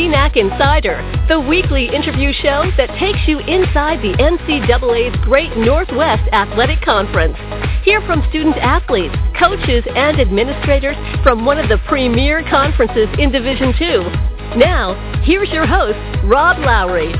GNAC 0.00 0.36
Insider, 0.38 0.96
the 1.28 1.38
weekly 1.38 1.84
interview 1.84 2.32
show 2.32 2.64
that 2.78 2.88
takes 2.98 3.20
you 3.28 3.38
inside 3.40 4.00
the 4.00 4.16
NCAA's 4.16 5.14
Great 5.24 5.54
Northwest 5.58 6.26
Athletic 6.32 6.80
Conference. 6.80 7.36
Hear 7.84 8.00
from 8.06 8.24
student 8.30 8.56
athletes, 8.56 9.14
coaches, 9.38 9.84
and 9.94 10.18
administrators 10.18 10.96
from 11.22 11.44
one 11.44 11.58
of 11.58 11.68
the 11.68 11.76
premier 11.86 12.42
conferences 12.48 13.08
in 13.18 13.30
Division 13.30 13.74
II. 13.76 14.56
Now, 14.56 14.96
here's 15.20 15.50
your 15.50 15.66
host, 15.66 16.00
Rob 16.24 16.56
Lowery. 16.64 17.12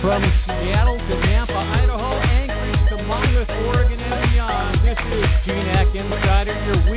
From 0.00 0.24
Seattle 0.48 0.96
to 0.96 1.14
Nampa, 1.20 1.52
Idaho, 1.52 2.16
Anchorage 2.16 2.88
to 2.88 2.96
Monmouth, 3.04 3.50
Oregon, 3.68 4.00
and 4.00 4.32
beyond, 4.32 4.80
this 4.88 4.96
is 4.96 5.28
GNAC 5.44 5.94
Insider, 5.94 6.56
your 6.64 6.89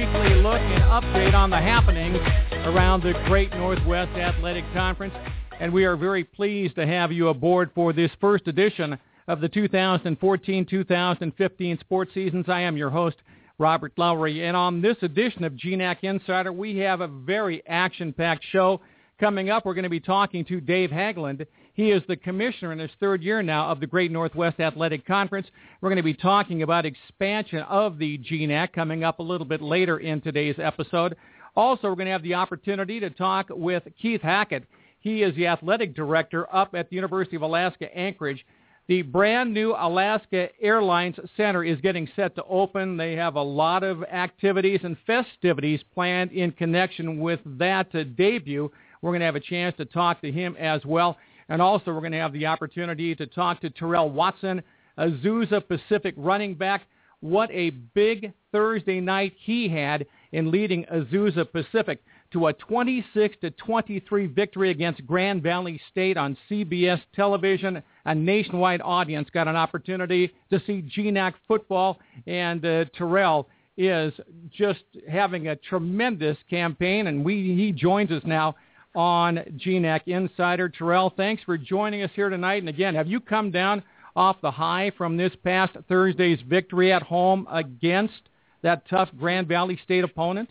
look 0.44 0.60
and 0.60 0.84
update 0.84 1.34
on 1.34 1.50
the 1.50 1.56
happenings 1.56 2.20
around 2.66 3.02
the 3.02 3.14
Great 3.28 3.50
Northwest 3.52 4.12
Athletic 4.18 4.66
Conference. 4.74 5.14
And 5.62 5.72
we 5.72 5.86
are 5.86 5.96
very 5.96 6.26
pleased 6.26 6.76
to 6.76 6.86
have 6.86 7.14
you 7.14 7.30
aboard 7.30 7.72
for 7.74 7.94
this 7.94 8.12
first 8.20 8.50
edition 8.50 9.00
of 9.30 9.40
the 9.40 9.48
2014-2015 9.48 11.80
sports 11.80 12.14
seasons. 12.14 12.50
I 12.50 12.60
am 12.60 12.76
your 12.76 12.90
host, 12.90 13.16
Robert 13.58 13.94
Lowery. 13.96 14.46
And 14.46 14.58
on 14.58 14.82
this 14.82 14.98
edition 15.02 15.46
of 15.46 15.54
GNAC 15.54 16.00
Insider, 16.02 16.52
we 16.52 16.78
have 16.80 17.00
a 17.00 17.08
very 17.08 17.66
action-packed 17.66 18.44
show. 18.52 18.82
Coming 19.20 19.52
up, 19.52 19.66
we're 19.66 19.76
going 19.76 19.84
to 19.84 19.90
be 19.90 20.00
talking 20.00 20.44
to 20.46 20.60
Dave 20.60 20.90
Haglund. 20.90 21.46
He 21.76 21.92
is 21.92 22.02
the 22.08 22.16
commissioner 22.16 22.72
in 22.72 22.80
his 22.80 22.90
third 23.00 23.22
year 23.22 23.44
now 23.44 23.70
of 23.70 23.80
the 23.80 23.88
Great 23.88 24.12
Northwest 24.12 24.60
Athletic 24.60 25.06
Conference. 25.06 25.48
We're 25.82 25.90
going 25.90 25.98
to 25.98 26.04
be 26.04 26.16
talking 26.16 26.64
about 26.64 26.86
expansion 26.86 27.60
of 27.60 28.00
the 28.00 28.18
GNAC 28.18 28.74
coming 28.74 29.04
up 29.04 29.20
a 29.20 29.24
little 29.24 29.46
bit 29.46 29.62
later 29.62 30.00
in 30.00 30.20
today's 30.20 30.56
episode. 30.58 31.16
Also, 31.56 31.90
we're 31.90 31.96
going 31.96 32.08
to 32.08 32.12
have 32.12 32.24
the 32.24 32.34
opportunity 32.34 33.00
to 33.00 33.12
talk 33.12 33.48
with 33.52 33.84
Keith 34.02 34.22
Hackett. 34.22 34.66
He 35.00 35.22
is 35.22 35.36
the 35.36 35.46
athletic 35.46 35.96
director 35.96 36.54
up 36.54 36.74
at 36.74 36.90
the 36.90 36.96
University 36.96 37.36
of 37.36 37.44
Alaska 37.44 37.96
Anchorage. 37.96 38.44
The 38.88 39.04
brand 39.04 39.54
new 39.54 39.76
Alaska 39.78 40.50
Airlines 40.62 41.16
Center 41.38 41.64
is 41.64 41.80
getting 41.82 42.10
set 42.16 42.36
to 42.36 42.44
open. 42.46 42.98
They 42.98 43.14
have 43.14 43.36
a 43.36 43.42
lot 43.42 43.84
of 43.84 44.04
activities 44.04 44.82
and 44.84 44.98
festivities 45.06 45.82
planned 45.94 46.32
in 46.32 46.52
connection 46.52 47.20
with 47.20 47.40
that 47.46 47.92
debut. 48.18 48.72
We're 49.04 49.12
going 49.12 49.20
to 49.20 49.26
have 49.26 49.36
a 49.36 49.42
chance 49.42 49.76
to 49.78 49.86
talk 49.86 50.22
to 50.22 50.32
him 50.32 50.56
as 50.58 50.84
well. 50.86 51.18
And 51.50 51.62
also 51.62 51.92
we're 51.92 52.00
going 52.00 52.14
to 52.14 52.20
have 52.20 52.32
the 52.32 52.46
opportunity 52.46 53.14
to 53.16 53.28
talk 53.28 53.60
to 53.62 53.70
Terrell 53.70 54.10
Watson, 54.10 54.64
Azusa 54.98 55.62
Pacific 55.68 56.16
running 56.18 56.56
back. 56.56 56.84
What 57.20 57.52
a 57.52 57.72
big 57.72 58.32
Thursday 58.54 59.02
night 59.02 59.34
he 59.44 59.68
had 59.68 60.06
in 60.32 60.52
leading 60.52 60.86
Azusa 60.86 61.46
Pacific 61.52 62.02
to 62.32 62.48
a 62.48 62.54
26 62.54 63.36
to 63.42 63.52
23 63.52 64.28
victory 64.28 64.72
against 64.72 65.06
Grand 65.06 65.44
Valley 65.44 65.82
State 65.92 66.16
on 66.16 66.38
CBS 66.50 67.02
television. 67.14 67.84
A 68.06 68.16
nationwide 68.16 68.82
audience 68.82 69.30
got 69.34 69.50
an 69.50 69.58
opportunity 69.58 70.32
to 70.50 70.62
see 70.66 70.82
GNAC 70.82 71.34
football, 71.46 72.00
and 72.26 72.66
uh, 72.66 72.86
Terrell 72.98 73.50
is 73.78 74.14
just 74.50 74.84
having 75.10 75.50
a 75.50 75.58
tremendous 75.58 76.38
campaign, 76.50 77.08
and 77.08 77.24
we 77.24 77.54
he 77.56 77.72
joins 77.72 78.12
us 78.12 78.22
now 78.26 78.56
on 78.96 79.38
GNAC 79.58 80.02
Insider. 80.08 80.70
Terrell, 80.70 81.14
thanks 81.16 81.44
for 81.44 81.58
joining 81.58 82.04
us 82.04 82.12
here 82.16 82.30
tonight. 82.30 82.62
And 82.62 82.70
again, 82.70 82.96
have 82.96 83.08
you 83.08 83.20
come 83.20 83.52
down 83.52 83.84
off 84.16 84.38
the 84.42 84.52
high 84.52 84.92
from 84.98 85.18
this 85.18 85.34
past 85.44 85.74
Thursday's 85.88 86.40
victory 86.48 86.92
at 86.94 87.02
home 87.02 87.48
against 87.52 88.30
that 88.62 88.88
tough 88.90 89.10
Grand 89.18 89.48
Valley 89.48 89.80
State 89.84 90.04
opponent? 90.04 90.50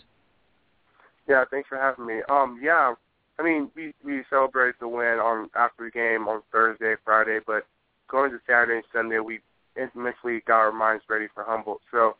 Yeah, 1.28 1.44
thanks 1.50 1.68
for 1.68 1.78
having 1.78 2.06
me. 2.06 2.20
Um, 2.28 2.60
yeah, 2.62 2.94
I 3.38 3.42
mean, 3.42 3.70
we 3.74 3.94
we 4.04 4.22
celebrated 4.28 4.74
the 4.80 4.88
win 4.88 5.18
on 5.18 5.48
after 5.54 5.84
the 5.84 5.90
game 5.90 6.28
on 6.28 6.42
Thursday, 6.50 6.94
Friday, 7.04 7.38
but 7.46 7.66
going 8.08 8.30
to 8.30 8.38
Saturday 8.46 8.74
and 8.74 8.84
Sunday, 8.92 9.20
we 9.20 9.40
intimately 9.80 10.42
got 10.46 10.58
our 10.58 10.72
minds 10.72 11.04
ready 11.08 11.28
for 11.32 11.44
Humboldt. 11.44 11.80
So, 11.90 12.16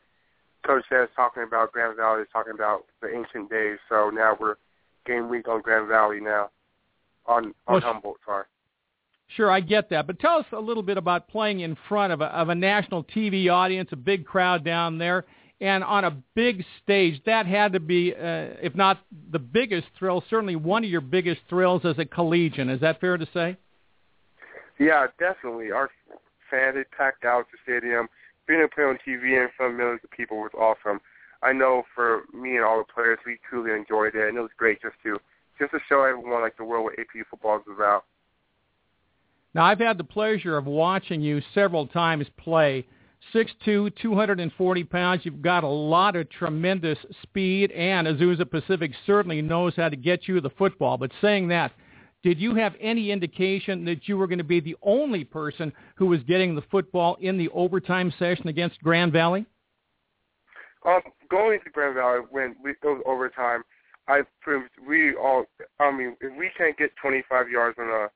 Coach 0.65 0.85
says 0.89 1.09
talking 1.15 1.43
about 1.43 1.73
Grand 1.73 1.97
Valley 1.97 2.23
is 2.23 2.29
talking 2.33 2.55
about 2.55 2.87
the 3.01 3.09
ancient 3.15 3.51
days. 3.51 3.79
So 3.89 4.11
now 4.11 4.37
we're 4.39 4.55
game 5.07 5.29
week 5.29 5.49
on 5.49 5.61
Grand 5.61 5.89
Valley 5.89 6.21
now, 6.21 6.51
on 7.27 7.55
on 7.67 7.75
well, 7.75 7.81
Humboldt. 7.81 8.19
Sorry. 8.25 8.45
Sure, 9.37 9.51
I 9.51 9.61
get 9.61 9.89
that, 9.91 10.07
but 10.07 10.19
tell 10.19 10.37
us 10.39 10.47
a 10.53 10.61
little 10.61 10.83
bit 10.83 10.99
about 10.99 11.29
playing 11.29 11.61
in 11.61 11.77
front 11.89 12.13
of 12.13 12.21
a, 12.21 12.27
of 12.27 12.51
a 12.51 12.55
national 12.55 13.05
TV 13.05 13.51
audience, 13.51 13.89
a 13.93 13.97
big 13.97 14.27
crowd 14.27 14.63
down 14.63 14.99
there, 14.99 15.25
and 15.61 15.83
on 15.85 16.05
a 16.05 16.11
big 16.35 16.65
stage. 16.83 17.23
That 17.25 17.47
had 17.47 17.73
to 17.73 17.81
be, 17.81 18.13
uh, 18.13 18.61
if 18.61 18.75
not 18.75 19.01
the 19.31 19.39
biggest 19.39 19.87
thrill, 19.99 20.23
certainly 20.29 20.57
one 20.57 20.85
of 20.85 20.91
your 20.91 21.01
biggest 21.01 21.41
thrills 21.49 21.83
as 21.85 21.99
a 21.99 22.05
collegian. 22.05 22.69
Is 22.69 22.81
that 22.81 23.01
fair 23.01 23.17
to 23.17 23.27
say? 23.33 23.57
Yeah, 24.79 25.07
definitely. 25.19 25.71
Our 25.71 25.91
fans 26.51 26.75
they 26.75 26.85
packed 26.97 27.25
out 27.25 27.47
the 27.51 27.59
stadium. 27.63 28.09
Being 28.47 28.61
able 28.61 28.69
to 28.69 28.75
play 28.75 28.85
on 28.85 28.99
TV 29.07 29.41
in 29.41 29.49
front 29.57 29.73
of 29.73 29.79
millions 29.79 30.01
of 30.05 30.11
people 30.11 30.39
was 30.39 30.51
awesome. 30.59 31.01
I 31.43 31.53
know 31.53 31.83
for 31.95 32.23
me 32.33 32.57
and 32.57 32.65
all 32.65 32.79
the 32.79 32.93
players, 32.93 33.19
we 33.27 33.39
truly 33.49 33.73
enjoyed 33.73 34.15
it, 34.15 34.29
and 34.29 34.39
it 34.39 34.41
was 34.41 34.51
great 34.57 34.81
just 34.81 34.95
to 35.03 35.19
just 35.59 35.73
to 35.73 35.79
show 35.89 36.05
everyone 36.05 36.41
like 36.41 36.57
the 36.57 36.65
world 36.65 36.85
what 36.85 36.95
APU 36.95 37.23
football 37.31 37.57
is 37.57 37.63
about. 37.75 38.05
Now, 39.55 39.65
I've 39.65 39.79
had 39.79 39.99
the 39.99 40.05
pleasure 40.05 40.57
of 40.57 40.67
watching 40.67 41.21
you 41.21 41.43
several 41.55 41.87
times 41.87 42.27
play. 42.39 42.87
6'2", 43.35 43.95
240 44.01 44.85
pounds. 44.85 45.21
You've 45.25 45.43
got 45.43 45.63
a 45.63 45.69
lot 45.69 46.17
of 46.17 46.29
tremendous 46.31 46.99
speed, 47.23 47.71
and 47.71 48.07
Azusa 48.07 48.51
Pacific 48.51 48.93
certainly 49.07 49.43
knows 49.43 49.75
how 49.77 49.89
to 49.89 49.97
get 49.97 50.27
you 50.27 50.41
the 50.41 50.51
football. 50.51 50.97
But 50.97 51.13
saying 51.21 51.49
that, 51.49 51.73
did 52.25 52.41
you 52.41 52.55
have 52.55 52.75
any 52.81 53.11
indication 53.11 53.85
that 53.85 54.09
you 54.09 54.17
were 54.17 54.27
going 54.27 54.39
to 54.39 54.45
be 54.45 54.61
the 54.61 54.77
only 54.83 55.23
person 55.23 55.73
who 55.97 56.07
was 56.07 56.21
getting 56.27 56.55
the 56.55 56.63
football 56.71 57.17
in 57.21 57.37
the 57.37 57.49
overtime 57.51 58.13
session 58.19 58.49
against 58.49 58.83
Grand 58.83 59.13
Valley? 59.13 59.47
Um, 60.85 61.01
going 61.33 61.59
to 61.65 61.71
Grand 61.71 61.97
Valley 61.97 62.21
when 62.31 62.55
we, 62.63 62.73
it 62.73 62.77
was 62.85 63.03
overtime, 63.07 63.63
I 64.07 64.21
proved 64.41 64.71
we 64.87 65.17
all. 65.17 65.47
I 65.81 65.91
mean, 65.91 66.17
if 66.21 66.37
we 66.37 66.51
can't 66.57 66.77
get 66.77 66.91
25 67.01 67.49
yards 67.49 67.79
on 67.81 67.89
a 67.89 68.09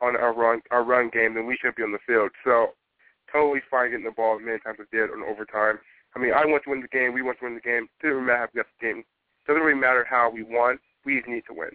on 0.00 0.16
our 0.16 0.32
run 0.32 0.60
our 0.70 0.84
run 0.84 1.10
game, 1.12 1.34
then 1.34 1.46
we 1.46 1.56
shouldn't 1.56 1.76
be 1.76 1.82
on 1.82 1.92
the 1.92 2.06
field. 2.06 2.30
So 2.44 2.68
totally 3.32 3.60
fine 3.70 3.90
getting 3.90 4.04
the 4.04 4.12
ball 4.12 4.36
as 4.36 4.44
many 4.44 4.58
times 4.60 4.78
as 4.80 4.86
did 4.92 5.10
on 5.10 5.22
overtime. 5.28 5.78
I 6.14 6.18
mean, 6.18 6.32
I 6.32 6.44
want 6.46 6.64
to 6.64 6.70
win 6.70 6.80
the 6.80 6.88
game. 6.88 7.12
We 7.12 7.22
want 7.22 7.38
to 7.38 7.44
win 7.44 7.54
the 7.54 7.60
game. 7.60 7.88
It 8.02 8.06
doesn't 8.06 8.24
matter 8.24 8.38
how 8.38 8.48
we 8.54 8.58
got 8.58 8.66
the 8.80 8.86
game. 8.86 8.98
It 8.98 9.46
doesn't 9.46 9.62
really 9.62 9.80
matter 9.80 10.06
how 10.08 10.30
we 10.30 10.42
won. 10.42 10.78
We 11.04 11.16
just 11.16 11.28
need 11.28 11.44
to 11.48 11.54
win. 11.54 11.70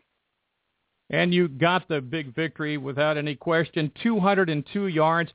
And 1.10 1.34
you 1.34 1.48
got 1.48 1.88
the 1.88 2.02
big 2.02 2.34
victory 2.34 2.78
without 2.78 3.18
any 3.18 3.36
question. 3.36 3.92
202 4.02 4.88
yards, 4.88 5.32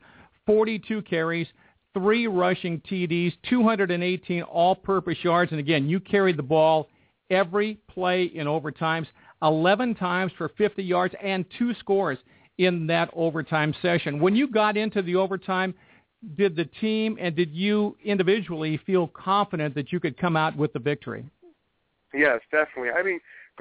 42 0.46 1.02
carries, 1.02 1.46
three 1.94 2.26
rushing 2.26 2.80
TDs, 2.80 3.32
218 3.48 4.42
all-purpose 4.42 5.18
yards, 5.22 5.50
and 5.50 5.60
again, 5.60 5.88
you 5.88 6.00
carried 6.00 6.36
the 6.36 6.42
ball 6.42 6.88
every 7.30 7.78
play 7.88 8.24
in 8.24 8.46
overtimes, 8.46 9.06
11 9.42 9.94
times 9.94 10.32
for 10.36 10.50
50 10.50 10.82
yards, 10.82 11.14
and 11.22 11.44
two 11.58 11.74
scores 11.74 12.18
in 12.58 12.86
that 12.86 13.10
overtime 13.14 13.74
session. 13.80 14.20
When 14.20 14.36
you 14.36 14.48
got 14.48 14.76
into 14.76 15.02
the 15.02 15.16
overtime, 15.16 15.74
did 16.36 16.54
the 16.54 16.66
team 16.66 17.16
and 17.18 17.34
did 17.34 17.50
you 17.52 17.96
individually 18.04 18.78
feel 18.84 19.08
confident 19.08 19.74
that 19.74 19.90
you 19.92 20.00
could 20.00 20.18
come 20.18 20.36
out 20.36 20.54
with 20.56 20.72
the 20.72 20.78
victory? 20.78 21.24
Yes, 22.12 22.40
definitely. 22.50 22.90
I 22.90 23.02
mean, 23.02 23.20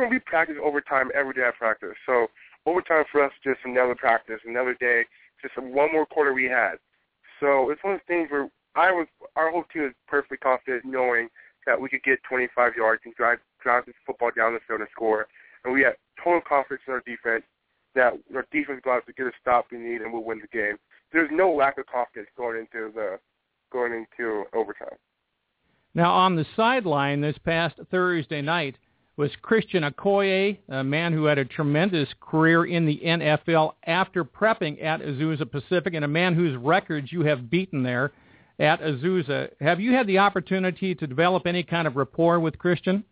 we 0.10 0.20
practice 0.20 0.58
overtime 0.64 1.10
every 1.14 1.34
day 1.34 1.44
at 1.44 1.56
practice. 1.56 1.96
So 2.06 2.28
overtime 2.66 3.06
for 3.12 3.24
us 3.24 3.32
just 3.44 3.60
another 3.64 3.96
practice, 3.96 4.40
another 4.46 4.76
day, 4.80 5.06
just 5.42 5.58
one 5.58 5.92
more 5.94 6.06
quarter 6.06 6.34
we 6.34 6.46
had. 6.46 6.76
So 7.40 7.70
it's 7.70 7.84
one 7.84 7.96
of 7.96 8.02
the 8.06 8.14
things 8.14 8.30
where 8.32 8.50
I 8.76 8.92
was, 8.92 9.08
our 9.36 9.52
whole 9.52 9.64
team 9.72 9.84
was 9.84 9.94
perfectly 10.08 10.38
confident 10.38 10.86
knowing 10.86 11.30
that 11.66 11.80
we 11.80 11.90
could 11.90 12.04
get 12.04 12.20
25 12.28 12.74
yards 12.76 13.02
and 13.06 13.14
drive 13.16 13.40
drive 13.62 13.86
this 13.86 13.96
football 14.06 14.32
down 14.36 14.54
the 14.54 14.60
field 14.68 14.80
and 14.80 14.90
score. 14.92 15.28
And 15.64 15.74
we 15.74 15.82
had 15.82 15.94
total 16.24 16.42
confidence 16.42 16.82
in 16.88 16.94
our 16.94 17.04
defense 17.06 17.44
that 17.96 18.14
our 18.34 18.46
defense 18.52 18.82
got 18.84 19.06
to 19.06 19.14
get 19.14 19.28
a 19.28 19.32
stop 19.42 19.68
we 19.72 19.78
need 19.78 20.02
and 20.02 20.14
we'll 20.14 20.24
win 20.24 20.40
the 20.40 20.58
game. 20.58 20.78
There's 21.12 21.30
no 21.32 21.52
lack 21.52 21.78
of 21.78 21.86
confidence 21.88 22.30
going 22.38 22.60
into 22.60 22.92
the 22.94 23.20
going 23.72 23.94
into 23.94 24.46
overtime. 24.54 24.98
Now 25.94 26.12
on 26.12 26.36
the 26.36 26.46
sideline 26.56 27.22
this 27.22 27.38
past 27.44 27.76
Thursday 27.92 28.42
night, 28.42 28.78
was 29.20 29.32
Christian 29.42 29.84
Okoye, 29.84 30.58
a 30.70 30.82
man 30.82 31.12
who 31.12 31.26
had 31.26 31.38
a 31.38 31.44
tremendous 31.44 32.08
career 32.22 32.66
in 32.66 32.86
the 32.86 33.02
NFL 33.04 33.74
after 33.86 34.24
prepping 34.24 34.82
at 34.82 35.02
Azusa 35.02 35.52
Pacific, 35.52 35.94
and 35.94 36.06
a 36.06 36.08
man 36.08 36.36
whose 36.36 36.56
records 36.56 37.12
you 37.12 37.26
have 37.26 37.50
beaten 37.50 37.84
there 37.84 38.14
at 38.60 38.80
Azusa. 38.80 39.50
Have 39.60 39.82
you 39.82 39.92
had 39.92 40.08
the 40.08 40.20
opportunity 40.20 40.96
to 40.96 41.06
develop 41.06 41.46
any 41.46 41.64
kind 41.64 41.86
of 41.86 41.98
rapport 41.98 42.40
with 42.40 42.58
Christian? 42.58 43.04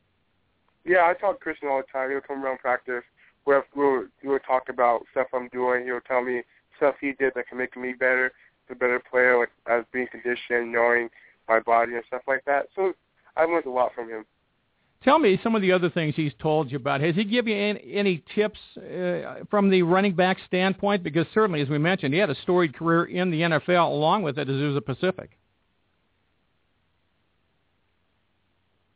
Yeah, 0.85 0.99
I 0.99 1.13
talk 1.13 1.39
to 1.39 1.43
Christian 1.43 1.67
all 1.67 1.81
the 1.81 1.91
time. 1.91 2.09
He'll 2.09 2.21
come 2.21 2.41
around 2.41 2.59
practice. 2.59 3.03
We'll, 3.45 3.63
we'll, 3.75 4.05
we'll 4.23 4.39
talk 4.39 4.69
about 4.69 5.03
stuff 5.11 5.27
I'm 5.33 5.49
doing. 5.49 5.83
He'll 5.83 5.99
tell 5.99 6.23
me 6.23 6.43
stuff 6.77 6.95
he 7.01 7.11
did 7.19 7.33
that 7.35 7.49
can 7.49 7.57
make 7.57 7.75
me 7.75 7.91
better, 7.91 8.31
a 8.69 8.75
better 8.75 9.01
player, 9.11 9.37
like 9.37 9.49
as 9.69 9.83
being 9.91 10.07
conditioned, 10.09 10.71
knowing 10.71 11.09
my 11.49 11.59
body 11.59 11.95
and 11.95 12.03
stuff 12.07 12.21
like 12.29 12.45
that. 12.45 12.67
So 12.77 12.93
I 13.35 13.43
learned 13.43 13.65
a 13.65 13.71
lot 13.71 13.93
from 13.93 14.07
him. 14.07 14.23
Tell 15.03 15.19
me 15.19 15.39
some 15.43 15.55
of 15.55 15.61
the 15.61 15.71
other 15.71 15.89
things 15.89 16.15
he's 16.15 16.33
told 16.39 16.71
you 16.71 16.77
about. 16.77 17.01
Has 17.01 17.15
he 17.15 17.23
given 17.23 17.51
you 17.53 17.57
any, 17.57 17.93
any 17.93 18.23
tips 18.33 18.59
uh, 18.77 19.43
from 19.49 19.69
the 19.69 19.83
running 19.83 20.15
back 20.15 20.37
standpoint? 20.47 21.03
Because 21.03 21.27
certainly, 21.33 21.61
as 21.61 21.69
we 21.69 21.77
mentioned, 21.77 22.13
he 22.13 22.19
had 22.19 22.29
a 22.29 22.35
storied 22.41 22.75
career 22.75 23.05
in 23.05 23.29
the 23.29 23.41
NFL 23.41 23.89
along 23.89 24.23
with 24.23 24.39
it 24.39 24.49
as 24.49 24.55
Azusa 24.55 24.83
Pacific. 24.83 25.37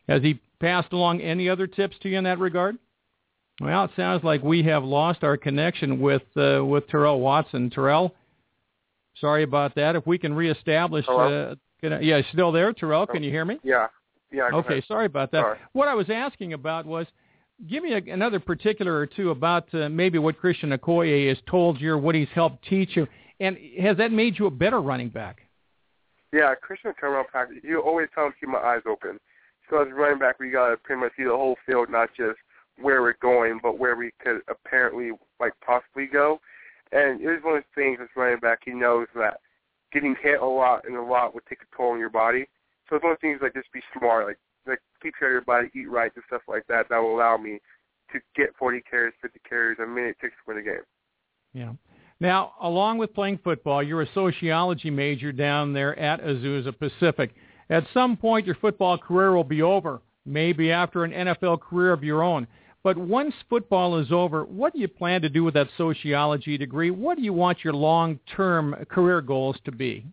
Has 0.09 0.21
he 0.23 0.39
passed 0.59 0.91
along 0.91 1.21
any 1.21 1.47
other 1.47 1.67
tips 1.67 1.95
to 2.01 2.09
you 2.09 2.17
in 2.17 2.23
that 2.23 2.39
regard? 2.39 2.77
Well, 3.61 3.85
it 3.85 3.91
sounds 3.95 4.23
like 4.23 4.41
we 4.43 4.63
have 4.63 4.83
lost 4.83 5.23
our 5.23 5.37
connection 5.37 5.99
with 5.99 6.23
uh, 6.35 6.65
with 6.65 6.87
Terrell 6.87 7.19
Watson. 7.19 7.69
Terrell, 7.69 8.15
sorry 9.19 9.43
about 9.43 9.75
that. 9.75 9.95
If 9.95 10.07
we 10.07 10.17
can 10.17 10.33
reestablish, 10.33 11.05
uh, 11.07 11.55
can 11.79 11.93
I, 11.93 11.99
yeah, 12.01 12.21
still 12.33 12.51
there, 12.51 12.73
Terrell? 12.73 13.05
Can 13.05 13.21
you 13.23 13.29
hear 13.29 13.45
me? 13.45 13.59
Yeah, 13.63 13.87
yeah. 14.31 14.49
Okay, 14.53 14.83
sorry 14.87 15.05
about 15.05 15.31
that. 15.31 15.41
Sorry. 15.41 15.59
What 15.73 15.87
I 15.87 15.93
was 15.93 16.09
asking 16.09 16.53
about 16.53 16.85
was, 16.85 17.05
give 17.69 17.83
me 17.83 17.93
a, 17.93 18.13
another 18.13 18.39
particular 18.39 18.95
or 18.95 19.05
two 19.05 19.31
about 19.31 19.73
uh, 19.73 19.89
maybe 19.89 20.17
what 20.17 20.37
Christian 20.37 20.71
Okoye 20.71 21.29
has 21.29 21.37
told 21.49 21.79
you 21.79 21.93
or 21.93 21.97
what 21.97 22.15
he's 22.15 22.29
helped 22.33 22.67
teach 22.67 22.95
you, 22.95 23.07
and 23.39 23.57
has 23.79 23.97
that 23.97 24.11
made 24.11 24.37
you 24.39 24.47
a 24.47 24.51
better 24.51 24.81
running 24.81 25.09
back? 25.09 25.41
Yeah, 26.33 26.55
Christian 26.55 26.93
come 26.99 27.11
around 27.11 27.27
practice. 27.27 27.57
You 27.63 27.81
always 27.81 28.07
tell 28.15 28.25
him 28.25 28.31
to 28.31 28.39
keep 28.39 28.49
my 28.49 28.59
eyes 28.59 28.81
open. 28.87 29.19
So 29.69 29.81
as 29.81 29.89
a 29.89 29.93
running 29.93 30.19
back, 30.19 30.39
we 30.39 30.49
gotta 30.49 30.77
pretty 30.77 31.01
much 31.01 31.11
see 31.17 31.23
the 31.23 31.29
whole 31.31 31.57
field, 31.65 31.89
not 31.89 32.09
just 32.15 32.37
where 32.79 33.01
we're 33.01 33.15
going, 33.21 33.59
but 33.61 33.77
where 33.77 33.95
we 33.95 34.11
could 34.23 34.41
apparently 34.49 35.11
like 35.39 35.53
possibly 35.65 36.07
go. 36.07 36.39
And 36.91 37.21
it 37.21 37.27
was 37.27 37.39
one 37.43 37.57
of 37.57 37.63
the 37.63 37.81
things 37.81 37.99
as 38.01 38.09
running 38.15 38.39
back, 38.39 38.59
he 38.65 38.71
knows 38.71 39.07
that 39.15 39.39
getting 39.93 40.15
hit 40.21 40.41
a 40.41 40.45
lot 40.45 40.85
and 40.85 40.95
a 40.95 41.01
lot 41.01 41.33
would 41.33 41.45
take 41.47 41.59
a 41.61 41.75
toll 41.75 41.91
on 41.91 41.99
your 41.99 42.09
body. 42.09 42.47
So 42.91 42.97
it's 42.97 43.03
one 43.03 43.13
of 43.13 43.19
the 43.21 43.25
things 43.25 43.39
like 43.41 43.53
just 43.53 43.71
be 43.71 43.79
smart, 43.97 44.27
like 44.27 44.37
like 44.67 44.79
keep 45.01 45.13
care 45.17 45.29
of 45.29 45.31
your 45.31 45.41
body, 45.41 45.69
eat 45.73 45.89
right 45.89 46.11
and 46.13 46.23
stuff 46.27 46.41
like 46.47 46.67
that. 46.67 46.87
That 46.89 46.97
will 46.97 47.15
allow 47.15 47.37
me 47.37 47.59
to 48.11 48.19
get 48.35 48.49
40 48.59 48.81
carries, 48.81 49.13
50 49.21 49.39
carries 49.47 49.79
a 49.79 49.87
minute 49.87 50.17
it 50.21 50.21
takes 50.21 50.33
to 50.33 50.53
win 50.53 50.57
a 50.57 50.61
game. 50.61 50.83
Yeah. 51.53 51.71
Now, 52.19 52.53
along 52.61 52.97
with 52.97 53.13
playing 53.13 53.39
football, 53.43 53.81
you're 53.81 54.01
a 54.01 54.13
sociology 54.13 54.91
major 54.91 55.31
down 55.31 55.73
there 55.73 55.97
at 55.97 56.21
Azusa 56.21 56.77
Pacific. 56.77 57.33
At 57.69 57.85
some 57.93 58.17
point, 58.17 58.45
your 58.45 58.55
football 58.55 58.97
career 58.97 59.33
will 59.33 59.45
be 59.45 59.61
over, 59.61 60.01
maybe 60.25 60.71
after 60.71 61.05
an 61.05 61.11
NFL 61.11 61.61
career 61.61 61.93
of 61.93 62.03
your 62.03 62.21
own. 62.21 62.45
But 62.83 62.97
once 62.97 63.33
football 63.49 63.97
is 63.97 64.11
over, 64.11 64.43
what 64.43 64.73
do 64.73 64.79
you 64.79 64.87
plan 64.87 65.21
to 65.21 65.29
do 65.29 65.43
with 65.43 65.53
that 65.53 65.69
sociology 65.77 66.57
degree? 66.57 66.91
What 66.91 67.17
do 67.17 67.23
you 67.23 67.33
want 67.33 67.63
your 67.63 67.73
long-term 67.73 68.85
career 68.89 69.21
goals 69.21 69.55
to 69.65 69.71
be? 69.71 70.05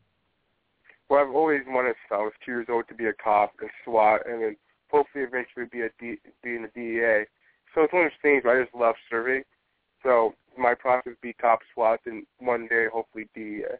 Well, 1.09 1.21
I've 1.21 1.35
always 1.35 1.63
wanted, 1.67 1.97
since 2.03 2.13
I 2.13 2.23
was 2.23 2.33
two 2.45 2.53
years 2.53 2.67
old, 2.69 2.87
to 2.89 2.95
be 2.95 3.07
a 3.07 3.13
cop 3.13 3.53
and 3.61 3.71
SWAT, 3.85 4.21
and 4.29 4.43
then 4.43 4.57
hopefully 4.91 5.25
eventually 5.25 5.67
be 5.71 5.83
a 5.83 5.89
D, 5.99 6.17
be 6.43 6.57
in 6.57 6.63
the 6.63 6.71
DEA. 6.75 7.25
So 7.75 7.83
it's 7.83 7.93
one 7.93 8.05
of 8.05 8.11
those 8.11 8.23
things 8.23 8.45
where 8.45 8.61
I 8.61 8.65
just 8.65 8.75
love 8.75 8.95
serving. 9.11 9.43
So 10.03 10.35
my 10.59 10.75
process 10.75 11.15
be 11.23 11.33
cop, 11.33 11.61
SWAT, 11.75 12.01
and 12.07 12.25
one 12.39 12.67
day 12.69 12.87
hopefully 12.93 13.29
DEA. 13.35 13.79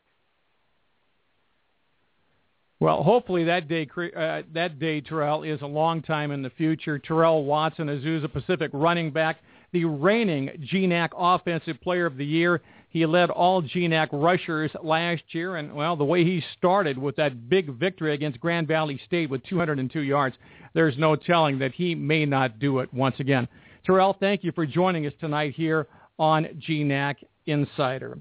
Well, 2.81 3.03
hopefully 3.03 3.45
that 3.45 3.69
day, 3.69 3.89
uh, 4.17 4.43
that 4.55 4.79
day, 4.79 5.01
Terrell, 5.01 5.43
is 5.43 5.61
a 5.63 5.67
long 5.67 6.01
time 6.01 6.31
in 6.31 6.43
the 6.43 6.51
future. 6.51 6.99
Terrell 6.99 7.45
Watson, 7.45 7.89
Azusa 7.89 8.33
Pacific 8.33 8.71
running 8.73 9.11
back, 9.11 9.39
the 9.73 9.85
reigning 9.85 10.49
GNAC 10.73 11.11
Offensive 11.17 11.81
Player 11.81 12.07
of 12.07 12.17
the 12.17 12.25
Year. 12.25 12.63
He 12.91 13.05
led 13.05 13.31
all 13.31 13.63
GNAC 13.63 14.09
rushers 14.13 14.71
last 14.83 15.23
year, 15.33 15.57
and 15.57 15.75
well, 15.75 15.95
the 15.95 16.05
way 16.05 16.25
he 16.25 16.43
started 16.57 16.97
with 16.97 17.17
that 17.17 17.49
big 17.49 17.71
victory 17.79 18.15
against 18.15 18.41
Grand 18.41 18.67
Valley 18.67 18.99
State 19.07 19.29
with 19.29 19.45
202 19.45 20.01
yards, 20.01 20.37
there's 20.73 20.97
no 20.97 21.15
telling 21.15 21.59
that 21.59 21.73
he 21.73 21.95
may 21.95 22.25
not 22.25 22.59
do 22.59 22.79
it 22.79 22.93
once 22.95 23.17
again. 23.21 23.47
Terrell, 23.85 24.17
thank 24.19 24.43
you 24.43 24.53
for 24.53 24.65
joining 24.65 25.07
us 25.07 25.13
tonight 25.21 25.55
here 25.55 25.87
on 26.19 26.45
GNAC 26.67 27.17
Insider. 27.47 28.19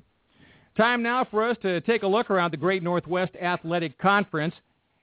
Time 0.75 1.01
now 1.01 1.25
for 1.25 1.43
us 1.43 1.57
to 1.61 1.81
take 1.81 2.03
a 2.03 2.07
look 2.07 2.29
around 2.29 2.51
the 2.51 2.57
Great 2.57 2.83
Northwest 2.83 3.35
Athletic 3.41 3.97
Conference. 3.97 4.53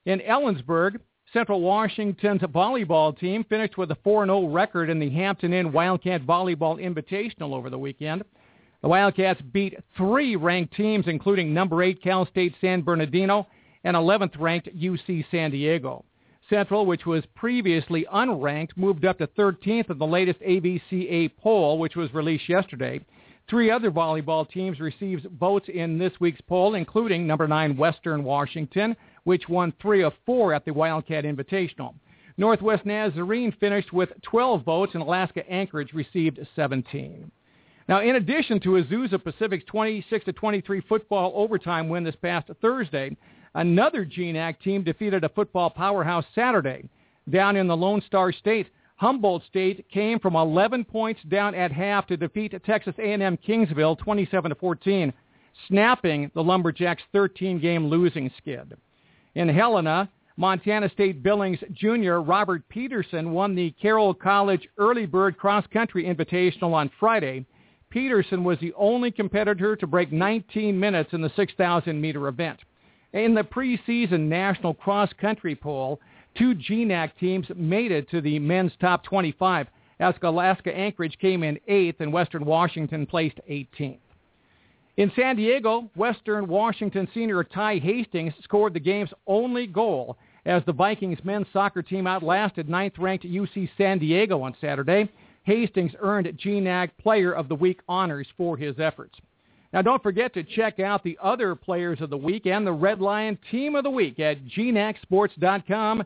In 0.07 0.21
Ellensburg, 0.21 1.01
Central 1.33 1.61
Washington's 1.63 2.43
volleyball 2.43 3.19
team 3.19 3.45
finished 3.49 3.77
with 3.77 3.91
a 3.91 3.97
4-0 3.97 4.55
record 4.55 4.89
in 4.89 5.01
the 5.01 5.11
Hampton 5.11 5.53
Inn 5.53 5.73
Wildcat 5.73 6.23
Volleyball 6.23 6.81
Invitational 6.81 7.55
over 7.55 7.71
the 7.71 7.79
weekend. 7.79 8.23
The 8.85 8.91
Wildcats 8.91 9.41
beat 9.41 9.79
three 9.97 10.37
ranked 10.37 10.77
teams, 10.77 11.07
including 11.09 11.55
number 11.55 11.83
8 11.83 12.03
Cal 12.03 12.27
State 12.27 12.55
San 12.61 12.83
Bernardino 12.83 13.47
and 13.83 13.97
11th 13.97 14.39
ranked 14.39 14.69
UC 14.77 15.25
San 15.31 15.53
Diego. 15.53 16.05
Central, 16.51 16.85
which 16.85 17.07
was 17.07 17.25
previously 17.35 18.07
unranked, 18.13 18.77
moved 18.77 19.07
up 19.07 19.17
to 19.17 19.27
13th 19.27 19.89
in 19.89 19.97
the 19.97 20.07
latest 20.07 20.39
AVCA 20.41 21.31
poll, 21.39 21.79
which 21.79 21.97
was 21.97 22.13
released 22.13 22.47
yesterday. 22.47 23.01
Three 23.49 23.71
other 23.71 23.91
volleyball 23.91 24.47
teams 24.47 24.79
received 24.81 25.29
votes 25.41 25.71
in 25.73 25.97
this 25.97 26.13
week's 26.21 26.43
poll, 26.43 26.75
including 26.75 27.27
number 27.27 27.49
nine 27.49 27.79
Western 27.79 28.23
Washington, 28.23 28.95
which 29.23 29.49
won 29.49 29.73
three 29.81 30.03
of 30.03 30.13
four 30.27 30.53
at 30.53 30.67
the 30.67 30.75
Wildcat 30.75 31.25
Invitational. 31.25 31.95
Northwest 32.37 32.85
Nazarene 32.85 33.53
finished 33.59 33.95
with 33.95 34.11
12 34.25 34.63
votes, 34.63 34.93
and 34.93 35.03
Alaska 35.03 35.41
Anchorage 35.51 35.95
received 35.95 36.39
17. 36.55 37.31
Now, 37.89 38.01
in 38.01 38.17
addition 38.17 38.61
to 38.61 38.83
Azusa 38.83 39.23
Pacific's 39.23 39.65
26 39.67 40.25
to 40.25 40.33
23 40.33 40.81
football 40.83 41.33
overtime 41.35 41.89
win 41.89 42.05
this 42.05 42.17
past 42.17 42.49
Thursday, 42.63 43.17
another 43.55 44.07
GNAC 44.07 44.61
team 44.61 44.83
defeated 44.83 45.23
a 45.25 45.29
football 45.29 45.69
powerhouse 45.69 46.25
Saturday. 46.35 46.89
Down 47.29 47.57
in 47.57 47.67
the 47.67 47.77
Lone 47.77 48.03
Star 48.07 48.33
State, 48.33 48.69
Humboldt 48.97 49.43
State 49.49 49.87
came 49.93 50.19
from 50.19 50.37
11 50.37 50.85
points 50.85 51.21
down 51.29 51.55
at 51.55 51.73
half 51.73 52.07
to 52.07 52.17
defeat 52.17 52.55
Texas 52.65 52.95
A&M 52.99 53.37
Kingsville 53.47 53.99
27 53.99 54.51
to 54.51 54.55
14, 54.55 55.13
snapping 55.69 56.31
the 56.35 56.43
Lumberjacks' 56.43 57.03
13-game 57.15 57.87
losing 57.87 58.31
skid. 58.39 58.77
In 59.35 59.49
Helena, 59.49 60.09
Montana 60.37 60.89
State 60.89 61.23
Billings 61.23 61.59
junior 61.73 62.23
Robert 62.23 62.67
Peterson 62.69 63.33
won 63.33 63.55
the 63.55 63.73
Carroll 63.81 64.15
College 64.15 64.69
Early 64.79 65.07
Bird 65.07 65.37
Cross 65.37 65.67
Country 65.73 66.05
Invitational 66.05 66.73
on 66.73 66.91
Friday. 66.99 67.45
Peterson 67.95 68.45
was 68.45 68.59
the 68.59 68.75
only 68.77 69.11
competitor 69.11 69.75
to 69.77 69.87
break 69.87 70.13
19 70.13 70.79
minutes 70.79 71.15
in 71.15 71.23
the 71.23 71.33
6,000 71.35 71.99
meter 71.99 72.29
event. 72.29 72.59
In 73.15 73.35
the 73.35 73.43
preseason 73.45 74.23
national 74.29 74.75
cross 74.75 75.09
country 75.19 75.55
poll, 75.55 76.01
Two 76.37 76.55
GNAC 76.55 77.13
teams 77.21 77.47
made 77.55 77.93
it 77.93 78.11
to 78.11 78.21
the 78.21 78.39
men's 78.41 78.73
top 78.81 79.05
25 79.05 79.69
as 80.01 80.15
Alaska 80.23 80.77
Anchorage 80.77 81.17
came 81.21 81.45
in 81.45 81.61
8th 81.69 82.01
and 82.01 82.13
Western 82.13 82.45
Washington 82.45 83.07
placed 83.07 83.39
18th. 83.49 83.99
In 84.97 85.13
San 85.15 85.37
Diego, 85.37 85.89
Western 85.95 86.49
Washington 86.49 87.09
senior 87.15 87.45
Ty 87.45 87.79
Hastings 87.79 88.35
scored 88.43 88.75
the 88.75 88.81
game's 88.81 89.11
only 89.27 89.67
goal 89.67 90.17
as 90.45 90.63
the 90.67 90.73
Vikings 90.73 91.19
men's 91.25 91.47
soccer 91.53 91.83
team 91.83 92.07
outlasted 92.07 92.69
ninth-ranked 92.69 93.25
UC 93.25 93.71
San 93.79 93.99
Diego 93.99 94.43
on 94.43 94.57
Saturday. 94.61 95.09
Hastings 95.45 95.93
earned 96.01 96.27
GNAC 96.45 96.91
Player 97.01 97.33
of 97.33 97.49
the 97.49 97.55
Week 97.55 97.81
honors 97.89 98.27
for 98.37 98.57
his 98.57 98.79
efforts. 98.79 99.15
Now, 99.73 99.83
don't 99.83 100.03
forget 100.03 100.33
to 100.35 100.45
check 100.45 100.79
out 100.79 101.03
the 101.03 101.19
other 101.23 101.55
players 101.55 102.01
of 102.01 102.11
the 102.11 102.17
week 102.17 102.47
and 102.47 102.67
the 102.67 102.73
Red 102.73 103.01
Lion 103.01 103.37
Team 103.51 103.75
of 103.75 103.85
the 103.85 103.91
Week 103.91 104.21
at 104.21 104.45
GNACSports.com. 104.45 106.05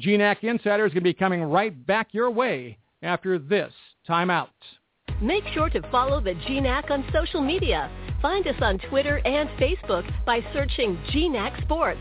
GNAC 0.00 0.42
Insider 0.42 0.84
is 0.84 0.92
going 0.92 1.02
to 1.04 1.08
be 1.08 1.14
coming 1.14 1.42
right 1.42 1.86
back 1.86 2.08
your 2.12 2.30
way 2.30 2.76
after 3.02 3.38
this 3.38 3.72
timeout. 4.08 4.48
Make 5.22 5.44
sure 5.52 5.70
to 5.70 5.80
follow 5.90 6.20
the 6.20 6.34
GNAC 6.34 6.90
on 6.90 7.04
social 7.12 7.40
media. 7.40 7.88
Find 8.20 8.46
us 8.48 8.56
on 8.60 8.78
Twitter 8.90 9.18
and 9.24 9.48
Facebook 9.60 10.04
by 10.26 10.40
searching 10.52 10.96
GNAC 11.12 11.62
Sports. 11.62 12.00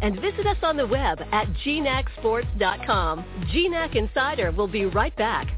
And 0.00 0.18
visit 0.20 0.46
us 0.46 0.56
on 0.62 0.76
the 0.76 0.86
web 0.86 1.20
at 1.32 1.46
gnacsports.com. 1.66 3.24
GNAC 3.52 3.96
Insider 3.96 4.50
will 4.52 4.68
be 4.68 4.86
right 4.86 5.14
back. 5.16 5.57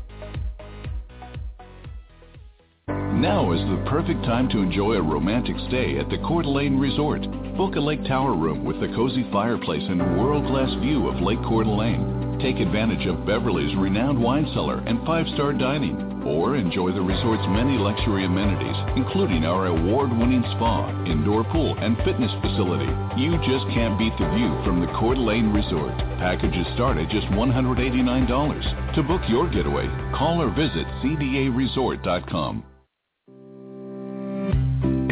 Now 3.20 3.52
is 3.52 3.60
the 3.68 3.84
perfect 3.84 4.24
time 4.24 4.48
to 4.48 4.64
enjoy 4.64 4.94
a 4.94 5.02
romantic 5.02 5.54
stay 5.68 5.98
at 5.98 6.08
the 6.08 6.16
Coeur 6.24 6.40
d'Alene 6.40 6.80
Resort. 6.80 7.20
Book 7.54 7.76
a 7.76 7.78
lake 7.78 8.02
tower 8.08 8.32
room 8.34 8.64
with 8.64 8.80
a 8.80 8.88
cozy 8.96 9.28
fireplace 9.30 9.84
and 9.84 10.00
a 10.00 10.16
world-class 10.16 10.72
view 10.80 11.06
of 11.06 11.20
Lake 11.20 11.42
Coeur 11.44 11.64
d'Alene. 11.64 12.40
Take 12.40 12.64
advantage 12.64 13.04
of 13.04 13.26
Beverly's 13.26 13.76
renowned 13.76 14.16
wine 14.16 14.48
cellar 14.54 14.78
and 14.86 15.04
five-star 15.04 15.52
dining. 15.52 16.00
Or 16.24 16.56
enjoy 16.56 16.92
the 16.96 17.04
resort's 17.04 17.44
many 17.52 17.76
luxury 17.76 18.24
amenities, 18.24 18.80
including 18.96 19.44
our 19.44 19.66
award-winning 19.66 20.44
spa, 20.56 20.88
indoor 21.04 21.44
pool, 21.52 21.76
and 21.76 22.00
fitness 22.08 22.32
facility. 22.40 22.88
You 23.20 23.36
just 23.44 23.68
can't 23.76 24.00
beat 24.00 24.16
the 24.16 24.32
view 24.32 24.48
from 24.64 24.80
the 24.80 24.88
Coeur 24.96 25.20
d'Alene 25.20 25.52
Resort. 25.52 25.92
Packages 26.16 26.64
start 26.72 26.96
at 26.96 27.12
just 27.12 27.28
$189. 27.36 28.96
To 28.96 29.02
book 29.02 29.20
your 29.28 29.44
getaway, 29.52 29.92
call 30.16 30.40
or 30.40 30.48
visit 30.56 30.88
cdaresort.com. 31.04 32.64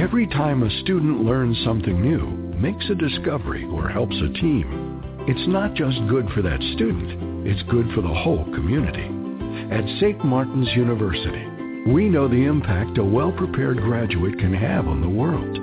Every 0.09 0.27
time 0.27 0.63
a 0.63 0.81
student 0.81 1.23
learns 1.23 1.63
something 1.67 2.01
new, 2.01 2.29
makes 2.59 2.89
a 2.89 2.95
discovery, 2.95 3.67
or 3.71 3.91
helps 3.91 4.17
a 4.17 4.33
team, 4.41 5.05
it's 5.29 5.49
not 5.49 5.75
just 5.75 5.99
good 6.09 6.27
for 6.31 6.41
that 6.41 6.63
student, 6.77 7.47
it's 7.47 7.63
good 7.71 7.87
for 7.95 8.01
the 8.01 8.09
whole 8.09 8.45
community. 8.55 9.05
At 9.71 9.85
St. 10.01 10.25
Martin's 10.25 10.73
University, 10.75 11.45
we 11.93 12.09
know 12.09 12.27
the 12.27 12.47
impact 12.47 12.97
a 12.97 13.05
well-prepared 13.05 13.83
graduate 13.83 14.39
can 14.39 14.55
have 14.55 14.89
on 14.89 15.03
the 15.03 15.11
world. 15.11 15.61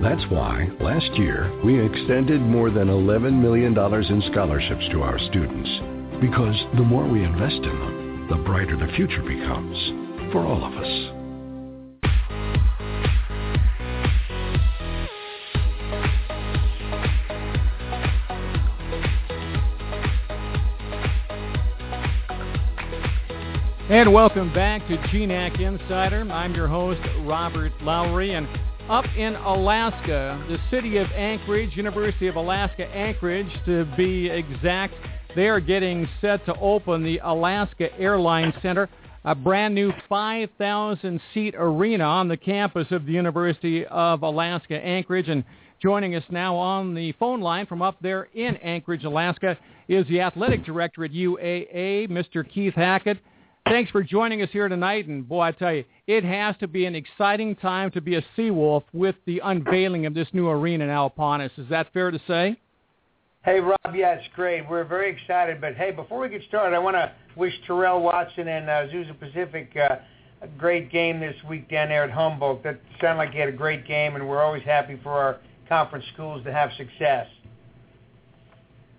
That's 0.00 0.30
why, 0.30 0.70
last 0.78 1.10
year, 1.18 1.50
we 1.64 1.84
extended 1.84 2.40
more 2.40 2.70
than 2.70 2.86
$11 2.86 3.42
million 3.42 3.76
in 3.76 4.30
scholarships 4.30 4.88
to 4.92 5.02
our 5.02 5.18
students. 5.18 5.70
Because 6.20 6.54
the 6.76 6.86
more 6.86 7.04
we 7.04 7.24
invest 7.24 7.66
in 7.66 7.80
them, 7.80 8.28
the 8.30 8.44
brighter 8.46 8.76
the 8.76 8.92
future 8.94 9.22
becomes 9.22 10.30
for 10.30 10.46
all 10.46 10.64
of 10.64 10.74
us. 10.74 11.17
And 23.98 24.12
welcome 24.12 24.54
back 24.54 24.86
to 24.86 24.96
GNAC 24.96 25.58
Insider. 25.58 26.20
I'm 26.30 26.54
your 26.54 26.68
host, 26.68 27.00
Robert 27.22 27.72
Lowery, 27.82 28.34
and 28.34 28.46
up 28.88 29.04
in 29.16 29.34
Alaska, 29.34 30.40
the 30.48 30.56
city 30.70 30.98
of 30.98 31.08
Anchorage, 31.10 31.76
University 31.76 32.28
of 32.28 32.36
Alaska 32.36 32.86
Anchorage 32.94 33.50
to 33.66 33.92
be 33.96 34.28
exact, 34.28 34.94
they 35.34 35.48
are 35.48 35.58
getting 35.58 36.08
set 36.20 36.46
to 36.46 36.54
open 36.60 37.02
the 37.02 37.18
Alaska 37.24 37.92
Airlines 37.98 38.54
Center, 38.62 38.88
a 39.24 39.34
brand 39.34 39.74
new 39.74 39.90
5,000-seat 40.08 41.56
arena 41.58 42.04
on 42.04 42.28
the 42.28 42.36
campus 42.36 42.86
of 42.92 43.04
the 43.04 43.10
University 43.10 43.84
of 43.86 44.22
Alaska 44.22 44.76
Anchorage. 44.76 45.28
And 45.28 45.42
joining 45.82 46.14
us 46.14 46.22
now 46.30 46.54
on 46.54 46.94
the 46.94 47.10
phone 47.18 47.40
line 47.40 47.66
from 47.66 47.82
up 47.82 47.96
there 48.00 48.28
in 48.32 48.58
Anchorage, 48.58 49.02
Alaska, 49.02 49.58
is 49.88 50.06
the 50.06 50.20
athletic 50.20 50.64
director 50.64 51.04
at 51.04 51.10
UAA, 51.10 52.08
Mr. 52.08 52.48
Keith 52.48 52.74
Hackett. 52.74 53.18
Thanks 53.68 53.90
for 53.90 54.02
joining 54.02 54.40
us 54.40 54.48
here 54.50 54.66
tonight. 54.66 55.06
And 55.08 55.28
boy, 55.28 55.42
I 55.42 55.52
tell 55.52 55.74
you, 55.74 55.84
it 56.06 56.24
has 56.24 56.56
to 56.60 56.66
be 56.66 56.86
an 56.86 56.94
exciting 56.94 57.54
time 57.54 57.90
to 57.90 58.00
be 58.00 58.14
a 58.14 58.24
Seawolf 58.36 58.84
with 58.94 59.14
the 59.26 59.42
unveiling 59.44 60.06
of 60.06 60.14
this 60.14 60.26
new 60.32 60.48
arena 60.48 60.86
now 60.86 61.04
upon 61.04 61.42
us. 61.42 61.50
Is 61.58 61.68
that 61.68 61.92
fair 61.92 62.10
to 62.10 62.18
say? 62.26 62.56
Hey, 63.44 63.60
Rob, 63.60 63.78
yeah, 63.94 64.14
it's 64.14 64.26
great. 64.34 64.68
We're 64.68 64.84
very 64.84 65.10
excited. 65.10 65.60
But, 65.60 65.74
hey, 65.74 65.90
before 65.90 66.18
we 66.20 66.30
get 66.30 66.42
started, 66.48 66.74
I 66.74 66.78
want 66.78 66.96
to 66.96 67.12
wish 67.36 67.52
Terrell 67.66 68.00
Watson 68.00 68.48
and 68.48 68.70
uh, 68.70 68.86
Azusa 68.86 69.18
Pacific 69.18 69.70
uh, 69.76 69.96
a 70.40 70.48
great 70.48 70.90
game 70.90 71.20
this 71.20 71.36
week 71.48 71.70
down 71.70 71.90
there 71.90 72.04
at 72.04 72.10
Humboldt. 72.10 72.64
That 72.64 72.80
sounded 73.02 73.18
like 73.18 73.34
you 73.34 73.40
had 73.40 73.50
a 73.50 73.56
great 73.56 73.86
game, 73.86 74.16
and 74.16 74.26
we're 74.26 74.42
always 74.42 74.62
happy 74.62 74.98
for 75.02 75.12
our 75.12 75.40
conference 75.68 76.06
schools 76.14 76.42
to 76.44 76.52
have 76.52 76.70
success. 76.78 77.26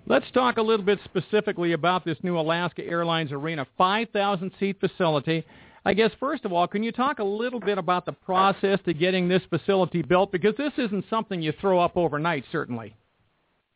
Let's 0.09 0.25
talk 0.31 0.57
a 0.57 0.61
little 0.63 0.83
bit 0.83 0.97
specifically 1.05 1.73
about 1.73 2.03
this 2.03 2.17
new 2.23 2.39
Alaska 2.39 2.83
Airlines 2.83 3.31
Arena, 3.31 3.67
5,000-seat 3.79 4.79
facility. 4.79 5.45
I 5.85 5.93
guess, 5.93 6.09
first 6.19 6.45
of 6.45 6.51
all, 6.51 6.67
can 6.67 6.81
you 6.81 6.91
talk 6.91 7.19
a 7.19 7.23
little 7.23 7.59
bit 7.59 7.77
about 7.77 8.07
the 8.07 8.13
process 8.13 8.79
to 8.85 8.93
getting 8.95 9.27
this 9.27 9.43
facility 9.51 10.01
built? 10.01 10.31
Because 10.31 10.55
this 10.57 10.73
isn't 10.79 11.05
something 11.11 11.43
you 11.43 11.53
throw 11.61 11.79
up 11.79 11.95
overnight, 11.95 12.43
certainly. 12.51 12.95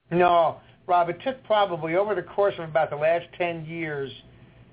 No, 0.09 0.57
Rob, 0.87 1.09
it 1.09 1.19
took 1.23 1.43
probably 1.43 1.95
over 1.97 2.15
the 2.15 2.23
course 2.23 2.55
of 2.57 2.67
about 2.67 2.89
the 2.89 2.95
last 2.95 3.27
10 3.37 3.65
years, 3.65 4.11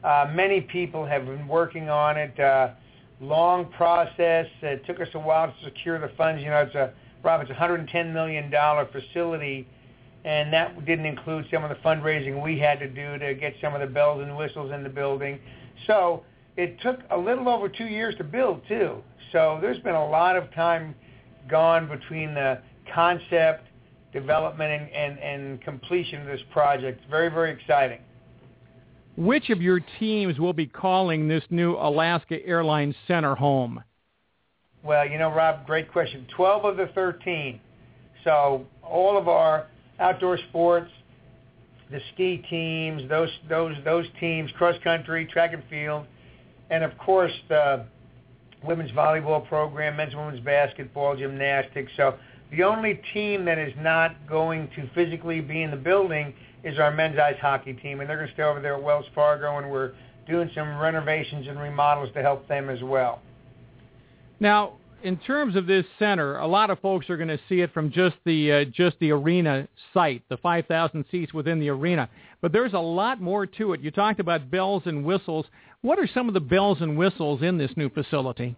uh, 0.02 0.32
many 0.34 0.62
people 0.62 1.04
have 1.04 1.26
been 1.26 1.46
working 1.46 1.90
on 1.90 2.16
it. 2.16 2.40
Uh, 2.40 2.70
long 3.20 3.66
process. 3.72 4.46
It 4.62 4.86
took 4.86 4.98
us 4.98 5.08
a 5.12 5.18
while 5.18 5.48
to 5.48 5.64
secure 5.64 5.98
the 5.98 6.10
funds. 6.16 6.42
You 6.42 6.48
know, 6.48 6.62
it's 6.62 6.74
a, 6.74 6.94
Rob, 7.22 7.42
it's 7.42 7.50
a 7.50 7.54
$110 7.54 8.14
million 8.14 8.50
facility 8.90 9.68
and 10.24 10.52
that 10.52 10.84
didn't 10.84 11.06
include 11.06 11.46
some 11.52 11.64
of 11.64 11.70
the 11.70 11.76
fundraising 11.76 12.42
we 12.42 12.58
had 12.58 12.78
to 12.78 12.88
do 12.88 13.18
to 13.18 13.34
get 13.34 13.54
some 13.60 13.74
of 13.74 13.80
the 13.80 13.86
bells 13.86 14.22
and 14.22 14.36
whistles 14.36 14.72
in 14.72 14.82
the 14.82 14.88
building. 14.88 15.38
So 15.86 16.24
it 16.56 16.80
took 16.80 17.00
a 17.10 17.16
little 17.16 17.48
over 17.48 17.68
two 17.68 17.86
years 17.86 18.14
to 18.16 18.24
build 18.24 18.60
too. 18.68 19.02
So 19.32 19.58
there's 19.62 19.78
been 19.78 19.94
a 19.94 20.08
lot 20.08 20.36
of 20.36 20.52
time 20.52 20.94
gone 21.48 21.88
between 21.88 22.34
the 22.34 22.60
concept, 22.92 23.66
development, 24.12 24.70
and, 24.70 24.90
and, 24.92 25.18
and 25.18 25.62
completion 25.62 26.20
of 26.20 26.26
this 26.26 26.40
project. 26.52 27.02
Very, 27.08 27.28
very 27.28 27.52
exciting. 27.52 28.00
Which 29.16 29.50
of 29.50 29.60
your 29.60 29.80
teams 29.98 30.38
will 30.38 30.52
be 30.52 30.66
calling 30.66 31.28
this 31.28 31.44
new 31.50 31.76
Alaska 31.76 32.44
Airlines 32.44 32.94
Center 33.06 33.34
home? 33.34 33.82
Well, 34.82 35.06
you 35.06 35.18
know, 35.18 35.30
Rob, 35.30 35.66
great 35.66 35.92
question. 35.92 36.26
12 36.36 36.64
of 36.64 36.76
the 36.76 36.86
13. 36.94 37.60
So 38.24 38.66
all 38.82 39.18
of 39.18 39.28
our 39.28 39.66
outdoor 40.00 40.38
sports, 40.48 40.90
the 41.90 42.00
ski 42.12 42.44
teams, 42.48 43.08
those 43.08 43.30
those 43.48 43.74
those 43.84 44.06
teams, 44.18 44.50
cross 44.52 44.76
country, 44.82 45.26
track 45.26 45.52
and 45.52 45.62
field, 45.68 46.06
and 46.70 46.82
of 46.82 46.96
course 46.98 47.32
the 47.48 47.84
women's 48.64 48.90
volleyball 48.92 49.46
program, 49.48 49.96
men's 49.96 50.12
and 50.12 50.20
women's 50.20 50.44
basketball, 50.44 51.16
gymnastics. 51.16 51.90
So 51.96 52.16
the 52.50 52.62
only 52.62 53.00
team 53.14 53.44
that 53.44 53.58
is 53.58 53.72
not 53.78 54.16
going 54.28 54.68
to 54.76 54.88
physically 54.94 55.40
be 55.40 55.62
in 55.62 55.70
the 55.70 55.76
building 55.76 56.34
is 56.64 56.78
our 56.78 56.90
men's 56.90 57.18
ice 57.18 57.36
hockey 57.40 57.72
team, 57.74 58.00
and 58.00 58.08
they're 58.08 58.16
going 58.16 58.28
to 58.28 58.34
stay 58.34 58.42
over 58.42 58.60
there 58.60 58.74
at 58.74 58.82
Wells 58.82 59.06
Fargo, 59.14 59.58
and 59.58 59.70
we're 59.70 59.92
doing 60.28 60.50
some 60.54 60.76
renovations 60.78 61.48
and 61.48 61.58
remodels 61.58 62.10
to 62.14 62.22
help 62.22 62.46
them 62.48 62.68
as 62.68 62.82
well. 62.82 63.20
Now, 64.40 64.74
in 65.02 65.16
terms 65.18 65.56
of 65.56 65.66
this 65.66 65.84
center, 65.98 66.38
a 66.38 66.46
lot 66.46 66.70
of 66.70 66.78
folks 66.80 67.08
are 67.10 67.16
going 67.16 67.28
to 67.28 67.40
see 67.48 67.60
it 67.60 67.72
from 67.72 67.90
just 67.90 68.16
the 68.24 68.52
uh, 68.52 68.64
just 68.64 68.96
the 69.00 69.10
arena 69.10 69.66
site, 69.94 70.22
the 70.28 70.36
5,000 70.36 71.04
seats 71.10 71.32
within 71.32 71.60
the 71.60 71.68
arena. 71.68 72.08
But 72.40 72.52
there's 72.52 72.72
a 72.72 72.78
lot 72.78 73.20
more 73.20 73.46
to 73.46 73.72
it. 73.72 73.80
You 73.80 73.90
talked 73.90 74.20
about 74.20 74.50
bells 74.50 74.82
and 74.86 75.04
whistles. 75.04 75.46
What 75.82 75.98
are 75.98 76.08
some 76.12 76.28
of 76.28 76.34
the 76.34 76.40
bells 76.40 76.78
and 76.80 76.96
whistles 76.96 77.42
in 77.42 77.58
this 77.58 77.70
new 77.76 77.88
facility? 77.88 78.56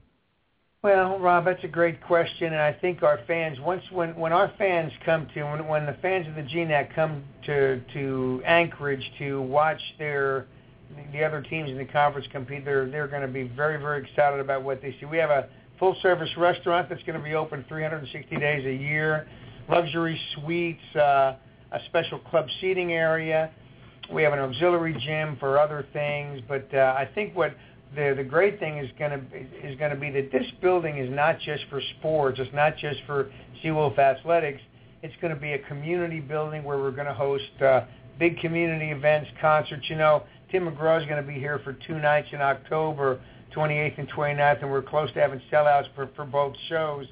Well, 0.83 1.19
Rob, 1.21 1.45
that's 1.45 1.63
a 1.63 1.69
great 1.69 2.03
question, 2.03 2.49
and 2.49 2.61
I 2.61 2.73
think 2.73 3.05
our 3.05 3.21
fans 3.29 3.61
once 3.61 3.85
when 3.93 4.17
when 4.17 4.33
our 4.33 4.53
fans 4.59 4.93
come 5.05 5.29
to 5.35 5.45
when 5.45 5.69
when 5.69 5.87
the 5.87 5.97
fans 6.03 6.27
of 6.27 6.35
the 6.35 6.43
GNAC 6.43 6.95
come 6.95 7.23
to 7.47 7.81
to 7.93 8.43
Anchorage 8.45 9.13
to 9.19 9.41
watch 9.43 9.81
their 9.99 10.47
the 11.13 11.25
other 11.25 11.41
teams 11.41 11.71
in 11.71 11.79
the 11.79 11.85
conference 11.85 12.27
compete, 12.33 12.65
they're 12.65 12.91
they're 12.91 13.07
going 13.07 13.23
to 13.23 13.29
be 13.29 13.45
very 13.45 13.81
very 13.81 14.03
excited 14.03 14.41
about 14.41 14.65
what 14.65 14.83
they 14.83 14.97
see. 14.99 15.07
We 15.07 15.19
have 15.19 15.31
a 15.31 15.49
full 15.83 15.97
service 16.01 16.31
restaurant 16.37 16.89
that's 16.89 17.03
going 17.03 17.19
to 17.19 17.25
be 17.25 17.35
open 17.35 17.65
360 17.67 18.37
days 18.37 18.65
a 18.65 18.73
year, 18.73 19.27
luxury 19.69 20.17
suites, 20.33 20.95
uh, 20.95 21.35
a 21.73 21.81
special 21.87 22.21
club 22.21 22.47
seating 22.61 22.93
area. 22.93 23.51
We 24.13 24.23
have 24.23 24.33
an 24.33 24.39
auxiliary 24.39 24.97
gym 25.05 25.37
for 25.41 25.59
other 25.59 25.85
things, 25.93 26.41
but 26.47 26.73
uh, 26.73 26.95
I 26.97 27.11
think 27.17 27.35
what 27.35 27.57
the 27.97 28.15
the 28.17 28.23
great 28.23 28.61
thing 28.61 28.79
is 28.79 28.89
going 28.97 29.11
to 29.11 29.69
is 29.69 29.77
going 29.77 29.91
to 29.91 29.97
be 29.97 30.09
that 30.11 30.31
this 30.31 30.47
building 30.61 30.99
is 30.99 31.11
not 31.11 31.41
just 31.41 31.65
for 31.69 31.81
sports. 31.99 32.39
It's 32.39 32.55
not 32.55 32.77
just 32.77 33.01
for 33.05 33.33
Seawolf 33.65 33.99
Athletics. 33.99 34.61
It's 35.03 35.15
going 35.21 35.35
to 35.35 35.41
be 35.41 35.55
a 35.55 35.59
community 35.59 36.21
building 36.21 36.63
where 36.63 36.79
we're 36.79 36.93
going 36.93 37.09
to 37.09 37.15
host 37.15 37.61
uh, 37.61 37.87
big 38.21 38.39
community 38.39 38.93
events, 38.93 39.31
concerts. 39.41 39.91
You 39.91 39.97
know, 39.97 40.23
Tim 40.53 40.65
McGraw 40.69 41.01
is 41.01 41.09
going 41.09 41.21
to 41.21 41.27
be 41.27 41.41
here 41.41 41.61
for 41.65 41.73
two 41.73 41.99
nights 41.99 42.29
in 42.31 42.41
October 42.41 43.21
28th 43.55 43.99
and 43.99 44.11
29th, 44.11 44.63
and 44.63 44.71
we're 44.71 44.83
close 44.83 45.13
to 45.13 45.21
having 45.21 45.41
sellouts 45.51 45.87
for, 45.95 46.09
for 46.17 46.25
both 46.25 46.55
shows. 46.69 47.07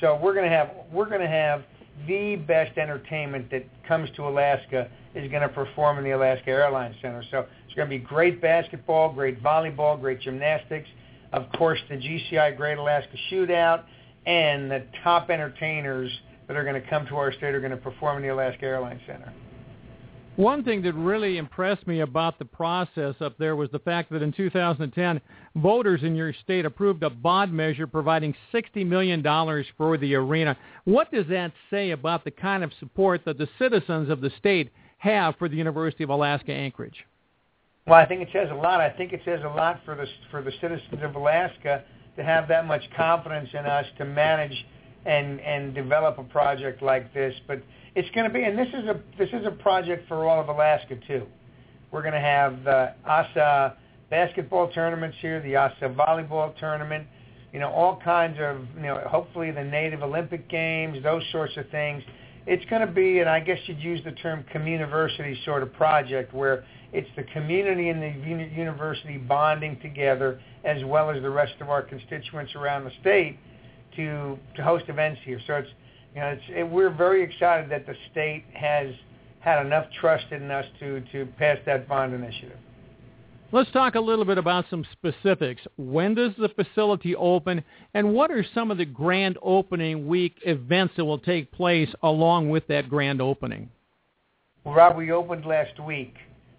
So 0.00 0.18
we're 0.22 0.34
to 0.34 0.48
have 0.48 0.70
we're 0.92 1.08
going 1.08 1.20
to 1.20 1.28
have 1.28 1.64
the 2.06 2.36
best 2.36 2.76
entertainment 2.76 3.50
that 3.50 3.64
comes 3.86 4.10
to 4.16 4.28
Alaska 4.28 4.88
is 5.14 5.30
going 5.30 5.42
to 5.42 5.48
perform 5.48 5.98
in 5.98 6.04
the 6.04 6.10
Alaska 6.10 6.50
Airlines 6.50 6.94
Center. 7.00 7.24
So 7.30 7.46
it's 7.64 7.74
going 7.74 7.88
to 7.88 7.98
be 7.98 8.04
great 8.04 8.42
basketball, 8.42 9.12
great 9.12 9.42
volleyball, 9.42 9.98
great 9.98 10.20
gymnastics, 10.20 10.88
of 11.32 11.44
course 11.56 11.78
the 11.88 11.96
GCI 11.96 12.56
Great 12.56 12.78
Alaska 12.78 13.16
Shootout, 13.30 13.84
and 14.26 14.70
the 14.70 14.84
top 15.02 15.30
entertainers 15.30 16.10
that 16.48 16.56
are 16.56 16.64
going 16.64 16.80
to 16.80 16.88
come 16.88 17.06
to 17.06 17.16
our 17.16 17.32
state 17.32 17.54
are 17.54 17.60
going 17.60 17.70
to 17.70 17.76
perform 17.76 18.18
in 18.18 18.22
the 18.22 18.28
Alaska 18.28 18.64
Airlines 18.64 19.00
Center. 19.06 19.32
One 20.36 20.62
thing 20.62 20.82
that 20.82 20.92
really 20.92 21.38
impressed 21.38 21.86
me 21.86 22.00
about 22.00 22.38
the 22.38 22.44
process 22.44 23.14
up 23.22 23.38
there 23.38 23.56
was 23.56 23.70
the 23.70 23.78
fact 23.78 24.12
that 24.12 24.20
in 24.20 24.32
2010, 24.32 25.20
voters 25.56 26.02
in 26.02 26.14
your 26.14 26.34
state 26.44 26.66
approved 26.66 27.02
a 27.02 27.08
bond 27.08 27.54
measure 27.54 27.86
providing 27.86 28.34
$60 28.52 28.86
million 28.86 29.22
for 29.78 29.96
the 29.96 30.14
arena. 30.14 30.54
What 30.84 31.10
does 31.10 31.26
that 31.28 31.52
say 31.70 31.92
about 31.92 32.24
the 32.24 32.30
kind 32.30 32.62
of 32.62 32.70
support 32.80 33.24
that 33.24 33.38
the 33.38 33.48
citizens 33.58 34.10
of 34.10 34.20
the 34.20 34.30
state 34.38 34.70
have 34.98 35.36
for 35.36 35.48
the 35.48 35.56
University 35.56 36.04
of 36.04 36.10
Alaska 36.10 36.52
Anchorage? 36.52 37.06
Well, 37.86 37.98
I 37.98 38.04
think 38.04 38.20
it 38.20 38.28
says 38.30 38.48
a 38.50 38.54
lot. 38.54 38.82
I 38.82 38.90
think 38.90 39.14
it 39.14 39.22
says 39.24 39.40
a 39.42 39.48
lot 39.48 39.80
for 39.86 39.94
the 39.94 40.06
for 40.30 40.42
the 40.42 40.52
citizens 40.60 41.02
of 41.02 41.14
Alaska 41.14 41.84
to 42.16 42.24
have 42.24 42.48
that 42.48 42.66
much 42.66 42.82
confidence 42.94 43.48
in 43.52 43.64
us 43.64 43.86
to 43.96 44.04
manage 44.04 44.66
and 45.06 45.40
and 45.40 45.74
develop 45.74 46.18
a 46.18 46.24
project 46.24 46.82
like 46.82 47.14
this. 47.14 47.34
But 47.46 47.62
it's 47.96 48.10
going 48.10 48.28
to 48.28 48.32
be, 48.32 48.44
and 48.44 48.56
this 48.58 48.68
is 48.68 48.84
a 48.84 49.00
this 49.18 49.30
is 49.32 49.46
a 49.46 49.50
project 49.50 50.06
for 50.06 50.28
all 50.28 50.38
of 50.38 50.48
Alaska 50.48 50.96
too. 51.08 51.26
We're 51.90 52.02
going 52.02 52.14
to 52.14 52.20
have 52.20 52.62
the 52.62 52.92
ASA 53.06 53.74
basketball 54.10 54.70
tournaments 54.70 55.16
here, 55.20 55.40
the 55.40 55.56
ASA 55.56 55.94
volleyball 55.98 56.56
tournament, 56.58 57.06
you 57.54 57.58
know, 57.58 57.70
all 57.70 57.98
kinds 58.04 58.36
of, 58.38 58.60
you 58.76 58.82
know, 58.82 59.00
hopefully 59.08 59.50
the 59.50 59.64
Native 59.64 60.02
Olympic 60.02 60.46
Games, 60.48 61.02
those 61.02 61.22
sorts 61.32 61.56
of 61.56 61.68
things. 61.70 62.02
it's 62.46 62.64
going 62.66 62.86
to 62.86 62.92
be, 62.92 63.20
and 63.20 63.30
I 63.30 63.40
guess 63.40 63.58
you'd 63.66 63.80
use 63.80 64.00
the 64.04 64.12
term 64.12 64.44
communiversity 64.54 65.42
sort 65.44 65.62
of 65.62 65.72
project 65.72 66.34
where 66.34 66.64
it's 66.92 67.08
the 67.16 67.24
community 67.24 67.88
and 67.88 68.02
the 68.02 68.10
university 68.54 69.16
bonding 69.16 69.80
together 69.80 70.38
as 70.64 70.84
well 70.84 71.08
as 71.10 71.22
the 71.22 71.30
rest 71.30 71.54
of 71.60 71.70
our 71.70 71.82
constituents 71.82 72.54
around 72.54 72.84
the 72.84 72.92
state 73.00 73.38
to 73.96 74.38
to 74.54 74.62
host 74.62 74.84
events 74.88 75.20
here. 75.24 75.40
So 75.46 75.54
it's 75.54 75.70
you 76.16 76.22
know 76.22 76.28
it's 76.28 76.42
it, 76.48 76.68
we're 76.68 76.90
very 76.90 77.22
excited 77.22 77.70
that 77.70 77.86
the 77.86 77.94
state 78.10 78.44
has 78.54 78.88
had 79.40 79.64
enough 79.64 79.86
trust 80.00 80.24
in 80.32 80.50
us 80.50 80.64
to 80.80 81.02
to 81.12 81.26
pass 81.38 81.58
that 81.66 81.86
bond 81.86 82.14
initiative. 82.14 82.56
Let's 83.52 83.70
talk 83.70 83.94
a 83.94 84.00
little 84.00 84.24
bit 84.24 84.38
about 84.38 84.64
some 84.70 84.84
specifics. 84.92 85.62
When 85.76 86.14
does 86.14 86.32
the 86.36 86.48
facility 86.48 87.14
open, 87.14 87.62
and 87.94 88.12
what 88.12 88.32
are 88.32 88.44
some 88.54 88.72
of 88.72 88.78
the 88.78 88.84
grand 88.84 89.38
opening 89.40 90.08
week 90.08 90.34
events 90.44 90.94
that 90.96 91.04
will 91.04 91.20
take 91.20 91.52
place 91.52 91.88
along 92.02 92.50
with 92.50 92.66
that 92.68 92.88
grand 92.88 93.20
opening? 93.20 93.68
Well, 94.64 94.74
Rob, 94.74 94.96
we 94.96 95.12
opened 95.12 95.44
last 95.44 95.78
week. 95.78 96.14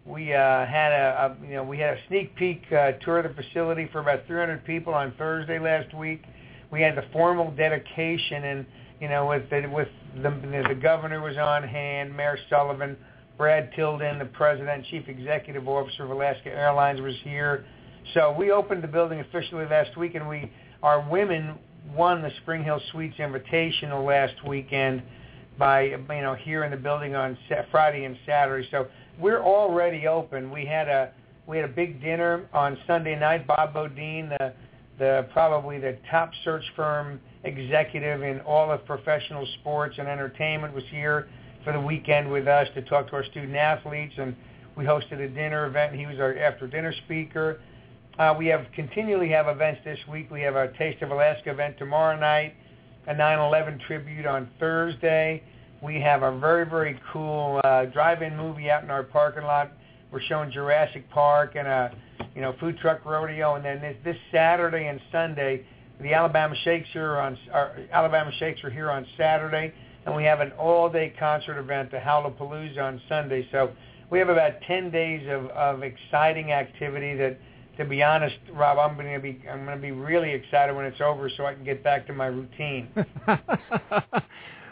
We 0.05 0.33
uh, 0.33 0.65
had 0.65 0.93
a, 0.93 1.35
a 1.41 1.45
you 1.45 1.55
know 1.55 1.63
we 1.63 1.79
had 1.79 1.95
a 1.95 1.99
sneak 2.07 2.35
peek 2.35 2.61
uh, 2.71 2.91
tour 3.03 3.19
of 3.19 3.35
the 3.35 3.43
facility 3.43 3.89
for 3.91 4.01
about 4.01 4.27
300 4.27 4.63
people 4.65 4.93
on 4.93 5.13
Thursday 5.17 5.57
last 5.57 5.93
week. 5.95 6.23
We 6.71 6.81
had 6.81 6.95
the 6.95 7.05
formal 7.13 7.51
dedication, 7.51 8.43
and 8.43 8.65
you 8.99 9.09
know 9.09 9.27
with 9.27 9.49
the, 9.49 9.67
with 9.67 9.87
the 10.21 10.29
the 10.67 10.75
governor 10.75 11.21
was 11.21 11.37
on 11.37 11.63
hand, 11.63 12.15
Mayor 12.15 12.37
Sullivan 12.49 12.97
Brad 13.37 13.71
Tilden, 13.75 14.19
the 14.19 14.25
president, 14.25 14.85
chief 14.89 15.07
executive 15.07 15.67
officer 15.67 16.03
of 16.03 16.09
Alaska 16.09 16.49
Airlines, 16.49 16.99
was 16.99 17.15
here. 17.23 17.65
So 18.13 18.35
we 18.37 18.51
opened 18.51 18.83
the 18.83 18.87
building 18.87 19.19
officially 19.19 19.65
last 19.65 19.95
week, 19.97 20.15
and 20.15 20.27
we 20.27 20.51
our 20.83 21.07
women 21.09 21.55
won 21.95 22.21
the 22.21 22.31
Spring 22.41 22.63
Hill 22.63 22.81
Suites 22.91 23.17
Invitational 23.17 24.05
last 24.05 24.45
weekend 24.45 25.01
by 25.57 25.83
you 25.83 26.21
know 26.21 26.35
here 26.35 26.63
in 26.63 26.71
the 26.71 26.77
building 26.77 27.15
on 27.15 27.37
Friday 27.71 28.05
and 28.05 28.17
Saturday. 28.25 28.67
So 28.71 28.87
we're 29.19 29.41
already 29.41 30.07
open. 30.07 30.51
We 30.51 30.65
had 30.65 30.87
a 30.87 31.11
we 31.45 31.57
had 31.57 31.69
a 31.69 31.73
big 31.73 32.01
dinner 32.01 32.47
on 32.53 32.77
Sunday 32.87 33.17
night. 33.17 33.47
Bob 33.47 33.73
Beaudine, 33.73 34.29
the 34.37 34.53
the 34.99 35.27
probably 35.31 35.79
the 35.79 35.97
top 36.09 36.31
search 36.43 36.63
firm 36.75 37.19
executive 37.43 38.23
in 38.23 38.39
all 38.41 38.71
of 38.71 38.85
professional 38.85 39.47
sports 39.59 39.95
and 39.99 40.07
entertainment, 40.07 40.73
was 40.73 40.83
here 40.89 41.27
for 41.63 41.73
the 41.73 41.79
weekend 41.79 42.31
with 42.31 42.47
us 42.47 42.67
to 42.73 42.81
talk 42.83 43.07
to 43.09 43.13
our 43.13 43.25
student 43.25 43.55
athletes, 43.55 44.13
and 44.17 44.35
we 44.75 44.85
hosted 44.85 45.19
a 45.19 45.27
dinner 45.27 45.65
event. 45.65 45.95
He 45.95 46.05
was 46.05 46.19
our 46.19 46.37
after 46.37 46.67
dinner 46.67 46.93
speaker. 47.05 47.59
Uh, 48.17 48.33
we 48.37 48.47
have 48.47 48.65
continually 48.73 49.29
have 49.29 49.47
events 49.47 49.81
this 49.83 49.99
week. 50.09 50.31
We 50.31 50.41
have 50.41 50.55
our 50.55 50.67
Taste 50.67 51.01
of 51.03 51.11
Alaska 51.11 51.51
event 51.51 51.77
tomorrow 51.77 52.17
night, 52.19 52.55
a 53.07 53.13
9/11 53.13 53.79
tribute 53.85 54.25
on 54.25 54.49
Thursday. 54.59 55.43
We 55.81 56.01
have 56.01 56.23
a 56.23 56.37
very 56.39 56.65
very 56.65 56.99
cool 57.13 57.61
uh, 57.63 57.85
drive-in 57.85 58.35
movie 58.35 58.71
out 58.71 58.83
in 58.83 58.89
our 58.89 59.03
parking 59.03 59.43
lot. 59.43 59.71
We're 60.11 60.21
showing 60.21 60.51
Jurassic 60.51 61.09
Park 61.09 61.55
and 61.55 61.67
a 61.67 61.95
you 62.35 62.41
know 62.41 62.55
food 62.59 62.77
truck 62.79 63.05
rodeo, 63.05 63.55
and 63.55 63.65
then 63.65 63.81
this, 63.81 63.95
this 64.03 64.17
Saturday 64.31 64.87
and 64.87 64.99
Sunday, 65.11 65.65
the 66.01 66.13
Alabama 66.13 66.55
Shakes 66.63 66.89
are 66.95 67.19
on. 67.19 67.37
Our 67.51 67.77
Alabama 67.91 68.31
Shakes 68.39 68.63
are 68.63 68.69
here 68.69 68.89
on 68.89 69.05
Saturday 69.17 69.73
and 70.07 70.15
we 70.15 70.23
have 70.23 70.39
an 70.39 70.53
all-day 70.53 71.13
concert 71.19 71.59
event, 71.59 71.91
the 71.91 71.97
Howlapalooza, 71.97 72.81
on 72.81 73.01
Sunday. 73.09 73.45
So 73.51 73.71
we 74.09 74.19
have 74.19 74.29
about 74.29 74.53
10 74.65 74.89
days 74.89 75.27
of, 75.29 75.47
of 75.47 75.83
exciting 75.83 76.53
activity 76.53 77.13
that, 77.15 77.37
to 77.77 77.83
be 77.83 78.01
honest, 78.01 78.37
Rob, 78.53 78.79
I'm 78.79 78.95
going 78.95 79.13
to 79.13 79.19
be 79.19 79.41
I'm 79.49 79.65
going 79.65 79.75
to 79.75 79.81
be 79.81 79.91
really 79.91 80.31
excited 80.31 80.73
when 80.73 80.85
it's 80.85 81.01
over, 81.01 81.29
so 81.35 81.45
I 81.45 81.53
can 81.53 81.65
get 81.65 81.83
back 81.83 82.07
to 82.07 82.13
my 82.13 82.27
routine. 82.27 82.87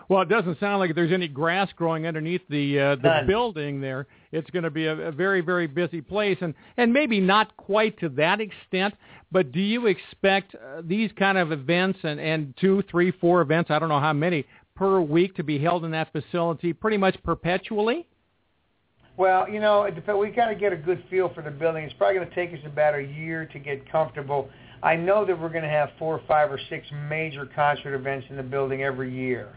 well, 0.10 0.22
it 0.22 0.30
doesn't 0.30 0.58
sound 0.62 0.80
like 0.80 0.96
there's 0.96 1.12
any 1.12 1.28
grass 1.28 1.70
growing 1.76 2.08
underneath 2.08 2.42
the 2.50 2.80
uh, 2.80 2.96
the 2.96 3.02
None. 3.02 3.28
building 3.28 3.82
there. 3.82 4.08
It's 4.36 4.50
going 4.52 4.64
to 4.64 4.70
be 4.70 4.86
a, 4.86 4.96
a 4.96 5.12
very 5.12 5.42
very 5.42 5.68
busy 5.68 6.02
place, 6.02 6.38
and 6.42 6.54
and 6.78 6.94
maybe 6.94 7.20
not 7.20 7.56
quite 7.58 8.00
to 8.00 8.10
that 8.10 8.42
extent. 8.42 8.94
But 9.32 9.52
do 9.52 9.60
you 9.60 9.88
expect 9.88 10.56
uh, 10.56 10.82
these 10.84 11.12
kind 11.18 11.38
of 11.38 11.52
events 11.52 12.00
and 12.04 12.20
and 12.20 12.54
two, 12.58 12.84
three, 12.90 13.12
four 13.12 13.42
events? 13.42 13.72
I 13.72 13.80
don't 13.80 13.90
know 13.90 14.00
how 14.00 14.14
many 14.14 14.46
per 14.76 15.00
week 15.00 15.36
to 15.36 15.44
be 15.44 15.58
held 15.58 15.86
in 15.86 15.92
that 15.92 16.12
facility 16.12 16.74
pretty 16.74 16.98
much 16.98 17.16
perpetually? 17.24 18.06
Well, 19.18 19.50
you 19.50 19.62
know, 19.62 19.90
we 20.20 20.30
got 20.30 20.50
to 20.50 20.56
get 20.56 20.74
a 20.74 20.78
good 20.78 21.04
feel 21.10 21.34
for 21.34 21.42
the 21.42 21.52
building. 21.52 21.86
It's 21.86 21.94
probably 21.94 22.16
going 22.16 22.30
to 22.30 22.36
take 22.36 22.54
us 22.54 22.60
about 22.66 22.96
a 22.96 23.02
year 23.02 23.46
to 23.46 23.60
get 23.60 23.90
comfortable. 23.90 24.50
I 24.84 24.98
know 24.98 25.26
that 25.26 25.40
we're 25.40 25.50
going 25.50 25.64
to 25.64 25.70
have 25.70 25.90
four, 25.98 26.22
five, 26.28 26.52
or 26.52 26.60
six 26.70 26.86
major 27.10 27.48
concert 27.56 27.96
events 27.96 28.28
in 28.30 28.36
the 28.36 28.44
building 28.44 28.84
every 28.84 29.14
year. 29.14 29.54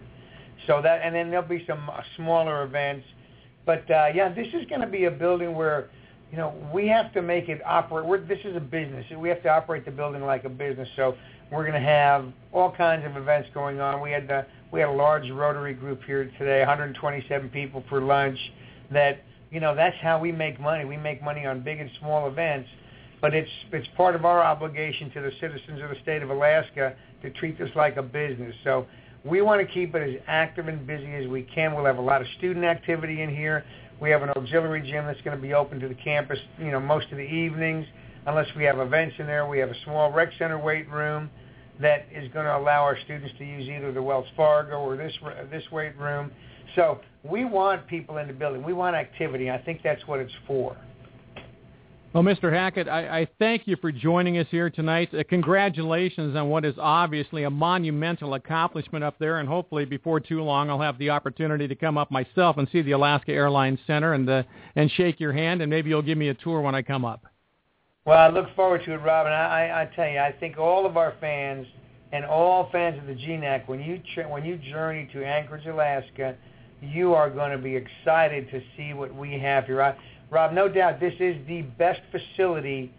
So 0.68 0.80
that, 0.82 1.00
and 1.02 1.14
then 1.14 1.30
there'll 1.30 1.48
be 1.48 1.64
some 1.66 1.90
uh, 1.90 2.00
smaller 2.16 2.62
events. 2.62 3.04
But 3.68 3.90
uh, 3.90 4.06
yeah, 4.14 4.32
this 4.32 4.46
is 4.54 4.64
going 4.70 4.80
to 4.80 4.86
be 4.86 5.04
a 5.04 5.10
building 5.10 5.54
where, 5.54 5.90
you 6.30 6.38
know, 6.38 6.54
we 6.72 6.88
have 6.88 7.12
to 7.12 7.20
make 7.20 7.50
it 7.50 7.60
operate. 7.66 8.06
We're, 8.06 8.18
this 8.24 8.38
is 8.42 8.56
a 8.56 8.60
business. 8.60 9.04
We 9.14 9.28
have 9.28 9.42
to 9.42 9.50
operate 9.50 9.84
the 9.84 9.90
building 9.90 10.22
like 10.22 10.44
a 10.44 10.48
business. 10.48 10.88
So 10.96 11.14
we're 11.52 11.66
going 11.68 11.78
to 11.78 11.86
have 11.86 12.32
all 12.50 12.72
kinds 12.74 13.04
of 13.04 13.18
events 13.18 13.50
going 13.52 13.78
on. 13.78 14.00
We 14.00 14.10
had 14.10 14.26
the 14.26 14.46
we 14.72 14.80
had 14.80 14.88
a 14.88 14.92
large 14.92 15.30
Rotary 15.30 15.74
group 15.74 16.02
here 16.04 16.32
today, 16.38 16.60
127 16.60 17.50
people 17.50 17.84
for 17.90 18.00
lunch. 18.00 18.38
That 18.90 19.20
you 19.50 19.60
know, 19.60 19.74
that's 19.74 19.96
how 20.00 20.18
we 20.18 20.32
make 20.32 20.58
money. 20.58 20.86
We 20.86 20.96
make 20.96 21.22
money 21.22 21.44
on 21.44 21.62
big 21.62 21.78
and 21.78 21.90
small 22.00 22.26
events, 22.26 22.70
but 23.20 23.34
it's 23.34 23.50
it's 23.70 23.88
part 23.98 24.14
of 24.14 24.24
our 24.24 24.42
obligation 24.42 25.10
to 25.10 25.20
the 25.20 25.32
citizens 25.42 25.82
of 25.82 25.90
the 25.90 25.96
state 26.00 26.22
of 26.22 26.30
Alaska 26.30 26.96
to 27.20 27.28
treat 27.32 27.58
this 27.58 27.70
like 27.76 27.98
a 27.98 28.02
business. 28.02 28.54
So 28.64 28.86
we 29.24 29.40
want 29.42 29.66
to 29.66 29.72
keep 29.72 29.94
it 29.94 30.16
as 30.16 30.22
active 30.26 30.68
and 30.68 30.86
busy 30.86 31.12
as 31.14 31.26
we 31.28 31.42
can. 31.42 31.74
We'll 31.74 31.84
have 31.84 31.98
a 31.98 32.02
lot 32.02 32.20
of 32.20 32.26
student 32.38 32.64
activity 32.64 33.22
in 33.22 33.34
here. 33.34 33.64
We 34.00 34.10
have 34.10 34.22
an 34.22 34.30
auxiliary 34.30 34.82
gym 34.88 35.06
that's 35.06 35.20
going 35.22 35.36
to 35.36 35.42
be 35.42 35.54
open 35.54 35.80
to 35.80 35.88
the 35.88 35.94
campus, 35.94 36.38
you 36.58 36.70
know, 36.70 36.80
most 36.80 37.10
of 37.10 37.18
the 37.18 37.24
evenings, 37.24 37.86
unless 38.26 38.46
we 38.56 38.64
have 38.64 38.78
events 38.78 39.16
in 39.18 39.26
there. 39.26 39.46
We 39.48 39.58
have 39.58 39.70
a 39.70 39.80
small 39.84 40.12
rec 40.12 40.30
center 40.38 40.58
weight 40.58 40.88
room 40.88 41.30
that 41.80 42.06
is 42.12 42.30
going 42.32 42.46
to 42.46 42.56
allow 42.56 42.82
our 42.82 42.98
students 43.04 43.32
to 43.38 43.44
use 43.44 43.68
either 43.68 43.92
the 43.92 44.02
Wells 44.02 44.26
Fargo 44.36 44.78
or 44.78 44.96
this 44.96 45.12
this 45.50 45.64
weight 45.72 45.96
room. 45.96 46.30
So 46.76 47.00
we 47.24 47.44
want 47.44 47.86
people 47.86 48.18
in 48.18 48.28
the 48.28 48.32
building. 48.32 48.62
We 48.62 48.72
want 48.72 48.94
activity. 48.94 49.50
I 49.50 49.58
think 49.58 49.82
that's 49.82 50.06
what 50.06 50.20
it's 50.20 50.32
for. 50.46 50.76
Well, 52.14 52.22
Mr. 52.22 52.50
Hackett, 52.50 52.88
I, 52.88 53.20
I 53.20 53.28
thank 53.38 53.66
you 53.66 53.76
for 53.76 53.92
joining 53.92 54.38
us 54.38 54.46
here 54.50 54.70
tonight. 54.70 55.12
Uh, 55.12 55.24
congratulations 55.28 56.34
on 56.36 56.48
what 56.48 56.64
is 56.64 56.74
obviously 56.78 57.42
a 57.42 57.50
monumental 57.50 58.32
accomplishment 58.32 59.04
up 59.04 59.18
there, 59.18 59.40
and 59.40 59.48
hopefully 59.48 59.84
before 59.84 60.18
too 60.18 60.42
long 60.42 60.70
I'll 60.70 60.80
have 60.80 60.96
the 60.96 61.10
opportunity 61.10 61.68
to 61.68 61.74
come 61.74 61.98
up 61.98 62.10
myself 62.10 62.56
and 62.56 62.66
see 62.72 62.80
the 62.80 62.92
Alaska 62.92 63.32
Airlines 63.32 63.78
Center 63.86 64.14
and 64.14 64.28
uh, 64.28 64.42
and 64.74 64.90
shake 64.92 65.20
your 65.20 65.34
hand, 65.34 65.60
and 65.60 65.68
maybe 65.68 65.90
you'll 65.90 66.00
give 66.00 66.16
me 66.16 66.30
a 66.30 66.34
tour 66.34 66.62
when 66.62 66.74
I 66.74 66.80
come 66.80 67.04
up. 67.04 67.26
Well, 68.06 68.18
I 68.18 68.28
look 68.28 68.56
forward 68.56 68.84
to 68.86 68.94
it, 68.94 69.02
Robin. 69.02 69.30
I, 69.30 69.66
I, 69.66 69.82
I 69.82 69.84
tell 69.94 70.08
you, 70.08 70.18
I 70.18 70.32
think 70.32 70.56
all 70.56 70.86
of 70.86 70.96
our 70.96 71.12
fans 71.20 71.66
and 72.12 72.24
all 72.24 72.70
fans 72.72 72.98
of 72.98 73.06
the 73.06 73.14
GNAC, 73.14 73.68
when 73.68 73.80
you 73.80 74.00
when 74.28 74.46
you 74.46 74.56
journey 74.56 75.10
to 75.12 75.22
Anchorage, 75.22 75.66
Alaska, 75.66 76.36
you 76.80 77.12
are 77.12 77.28
going 77.28 77.50
to 77.50 77.58
be 77.58 77.76
excited 77.76 78.50
to 78.50 78.62
see 78.78 78.94
what 78.94 79.14
we 79.14 79.38
have 79.38 79.66
here. 79.66 79.94
Rob, 80.30 80.52
no 80.52 80.68
doubt, 80.68 81.00
this 81.00 81.14
is 81.20 81.36
the 81.46 81.62
best 81.62 82.00
facility 82.10 82.92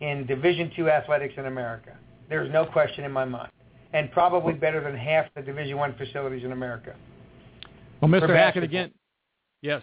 in 0.00 0.26
Division 0.26 0.70
Two 0.74 0.88
athletics 0.88 1.34
in 1.36 1.46
America. 1.46 1.96
There's 2.28 2.50
no 2.52 2.64
question 2.64 3.04
in 3.04 3.12
my 3.12 3.24
mind, 3.24 3.50
and 3.92 4.10
probably 4.10 4.54
better 4.54 4.82
than 4.82 4.96
half 4.96 5.26
the 5.34 5.42
Division 5.42 5.76
One 5.76 5.94
facilities 5.96 6.44
in 6.44 6.52
America. 6.52 6.94
Well, 8.00 8.10
Mr. 8.10 8.34
Hackett, 8.34 8.62
again, 8.62 8.92
yes. 9.62 9.82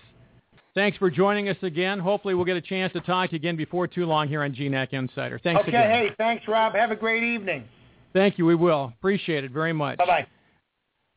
Thanks 0.73 0.97
for 0.97 1.09
joining 1.09 1.49
us 1.49 1.57
again. 1.63 1.99
Hopefully, 1.99 2.33
we'll 2.33 2.45
get 2.45 2.57
a 2.57 2.61
chance 2.61 2.93
to 2.93 3.01
talk 3.01 3.33
again 3.33 3.57
before 3.57 3.87
too 3.87 4.05
long 4.05 4.27
here 4.27 4.41
on 4.41 4.53
GNAC 4.53 4.93
Insider. 4.93 5.39
Thanks 5.43 5.61
okay, 5.61 5.69
again. 5.69 5.89
hey, 5.89 6.15
thanks, 6.17 6.47
Rob. 6.47 6.73
Have 6.75 6.91
a 6.91 6.95
great 6.95 7.23
evening. 7.23 7.65
Thank 8.13 8.37
you. 8.37 8.45
We 8.45 8.55
will. 8.55 8.93
Appreciate 8.97 9.43
it 9.43 9.51
very 9.51 9.73
much. 9.73 9.97
Bye-bye. 9.97 10.27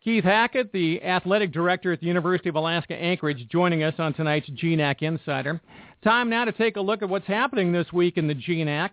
Keith 0.04 0.24
Hackett, 0.24 0.70
the 0.70 1.02
athletic 1.02 1.50
director 1.50 1.90
at 1.90 2.00
the 2.00 2.06
University 2.06 2.50
of 2.50 2.56
Alaska 2.56 2.94
Anchorage, 2.94 3.48
joining 3.48 3.82
us 3.82 3.94
on 3.96 4.12
tonight's 4.12 4.50
GNAC 4.50 5.00
Insider. 5.00 5.62
Time 6.02 6.28
now 6.28 6.44
to 6.44 6.52
take 6.52 6.76
a 6.76 6.80
look 6.80 7.00
at 7.00 7.08
what's 7.08 7.26
happening 7.26 7.72
this 7.72 7.90
week 7.90 8.18
in 8.18 8.28
the 8.28 8.34
GNAC. 8.34 8.90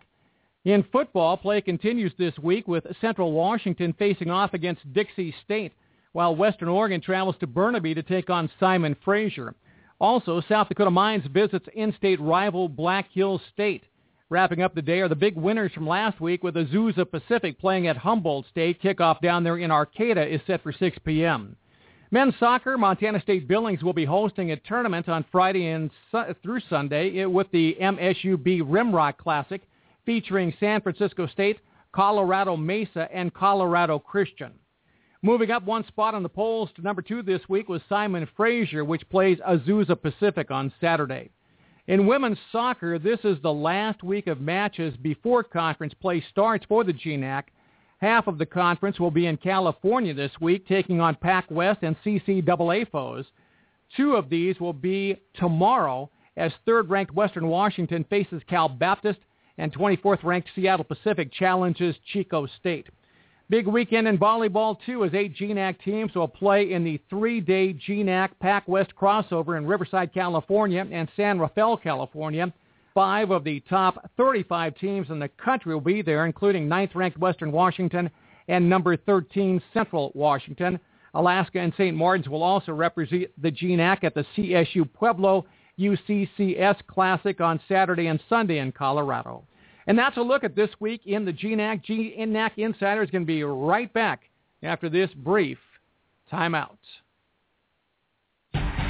In 0.64 0.86
football, 0.90 1.36
play 1.36 1.60
continues 1.60 2.14
this 2.18 2.40
week 2.40 2.66
with 2.66 2.86
Central 3.02 3.34
Washington 3.34 3.94
facing 4.00 4.30
off 4.30 4.54
against 4.54 4.94
Dixie 4.94 5.36
State, 5.44 5.74
while 6.14 6.34
Western 6.34 6.70
Oregon 6.70 7.02
travels 7.02 7.36
to 7.42 7.48
Burnaby 7.48 7.94
to 7.94 8.04
take 8.04 8.30
on 8.30 8.50
Simon 8.58 8.96
Fraser. 9.04 9.54
Also, 10.00 10.42
South 10.48 10.70
Dakota 10.70 10.92
Mines 10.92 11.26
visits 11.34 11.68
in-state 11.76 12.22
rival 12.22 12.70
Black 12.70 13.10
Hills 13.12 13.42
State. 13.52 13.84
Wrapping 14.32 14.62
up 14.62 14.74
the 14.74 14.82
day 14.82 15.02
are 15.02 15.10
the 15.10 15.16
big 15.16 15.36
winners 15.36 15.74
from 15.74 15.86
last 15.86 16.22
week 16.22 16.42
with 16.42 16.56
Azusa 16.56 17.04
Pacific 17.04 17.60
playing 17.60 17.88
at 17.88 17.98
Humboldt 17.98 18.46
State. 18.50 18.82
Kickoff 18.82 19.20
down 19.20 19.44
there 19.44 19.58
in 19.58 19.72
Arcata 19.72 20.26
is 20.26 20.40
set 20.48 20.64
for 20.64 20.72
6 20.72 20.98
p.m. 21.04 21.58
Men's 22.12 22.36
soccer, 22.40 22.78
Montana 22.78 23.20
State 23.20 23.46
Billings 23.46 23.84
will 23.84 23.92
be 23.92 24.06
hosting 24.06 24.52
a 24.52 24.56
tournament 24.56 25.10
on 25.10 25.26
Friday 25.34 25.68
and 25.72 25.92
su- 26.12 26.34
through 26.42 26.62
Sunday 26.70 27.26
with 27.26 27.52
the 27.52 27.76
MSUB 27.82 28.62
Rimrock 28.62 29.18
Classic 29.18 29.64
featuring 30.06 30.54
San 30.62 30.80
Francisco 30.80 31.28
State, 31.28 31.60
Colorado 31.92 32.56
Mesa, 32.56 33.10
and 33.14 33.34
Colorado 33.34 34.00
Christian. 34.00 34.54
Moving 35.22 35.52
up 35.52 35.64
one 35.64 35.86
spot 35.88 36.16
on 36.16 36.24
the 36.24 36.30
polls 36.30 36.70
to 36.78 36.82
number 36.82 37.02
two 37.02 37.22
this 37.22 37.42
week 37.50 37.68
was 37.68 37.82
Simon 37.90 38.26
Fraser, 38.38 38.86
which 38.86 39.10
plays 39.10 39.40
Azusa 39.40 40.02
Pacific 40.02 40.52
on 40.52 40.72
Saturday. 40.80 41.32
In 41.88 42.06
women's 42.06 42.38
soccer, 42.52 43.00
this 43.00 43.20
is 43.24 43.42
the 43.42 43.54
last 43.54 44.04
week 44.04 44.28
of 44.28 44.40
matches 44.40 44.96
before 44.98 45.44
conference 45.44 45.94
play 45.96 46.24
starts 46.30 46.64
for 46.66 46.84
the 46.84 46.94
GNAC. 46.94 47.46
Half 47.98 48.28
of 48.28 48.38
the 48.38 48.46
conference 48.46 49.00
will 49.00 49.12
be 49.12 49.26
in 49.26 49.38
California 49.38 50.14
this 50.14 50.32
week, 50.40 50.68
taking 50.68 51.02
on 51.02 51.16
Pac 51.16 51.50
West 51.50 51.80
and 51.82 51.96
CCAA 52.04 52.90
foes. 52.92 53.26
Two 53.98 54.16
of 54.16 54.30
these 54.30 54.60
will 54.60 54.74
be 54.74 55.18
tomorrow 55.34 56.10
as 56.38 56.52
third-ranked 56.66 57.14
Western 57.14 57.48
Washington 57.48 58.06
faces 58.10 58.42
Cal 58.48 58.70
Baptist 58.70 59.20
and 59.58 59.74
24th-ranked 59.74 60.50
Seattle 60.56 60.86
Pacific 60.86 61.32
challenges 61.34 61.96
Chico 62.14 62.48
State. 62.60 62.88
Big 63.52 63.68
weekend 63.68 64.08
in 64.08 64.18
volleyball, 64.18 64.78
too, 64.86 65.04
as 65.04 65.14
eight 65.14 65.36
GNAC 65.36 65.78
teams 65.84 66.16
will 66.16 66.26
play 66.26 66.72
in 66.72 66.86
the 66.86 67.02
three-day 67.10 67.74
GNAC 67.74 68.30
Pac 68.40 68.66
West 68.66 68.96
crossover 68.96 69.58
in 69.58 69.68
Riverside, 69.68 70.14
California 70.14 70.88
and 70.90 71.10
San 71.18 71.38
Rafael, 71.38 71.76
California. 71.76 72.54
Five 72.94 73.30
of 73.30 73.44
the 73.44 73.60
top 73.70 74.10
35 74.16 74.78
teams 74.78 75.10
in 75.10 75.20
the 75.20 75.28
country 75.28 75.74
will 75.74 75.82
be 75.82 76.02
there, 76.02 76.26
including 76.26 76.70
ninth-ranked 76.70 77.18
Western 77.18 77.52
Washington 77.52 78.10
and 78.48 78.70
number 78.70 78.96
13 78.96 79.62
Central 79.74 80.14
Washington. 80.16 80.80
Alaska 81.14 81.60
and 81.60 81.74
St. 81.74 81.94
Martin's 81.94 82.30
will 82.30 82.44
also 82.44 82.72
represent 82.72 83.26
the 83.42 83.52
GNAC 83.52 84.06
at 84.06 84.14
the 84.14 84.26
CSU 84.38 84.90
Pueblo 84.94 85.46
UCCS 85.78 86.78
Classic 86.88 87.42
on 87.42 87.60
Saturday 87.68 88.08
and 88.08 88.24
Sunday 88.30 88.60
in 88.60 88.72
Colorado. 88.72 89.44
And 89.88 89.98
that's 89.98 90.18
a 90.18 90.22
look 90.22 90.44
at 90.44 90.56
this 90.56 90.70
week 90.80 91.02
in 91.06 91.26
the 91.26 91.34
GNAC. 91.34 91.86
GNAC 91.86 92.52
Insider 92.58 93.04
is 93.04 93.10
going 93.10 93.24
to 93.24 93.28
be 93.28 93.44
right 93.44 93.92
back 93.94 94.30
after 94.64 94.90
this 94.90 95.10
brief 95.16 95.58
timeout. 96.32 96.78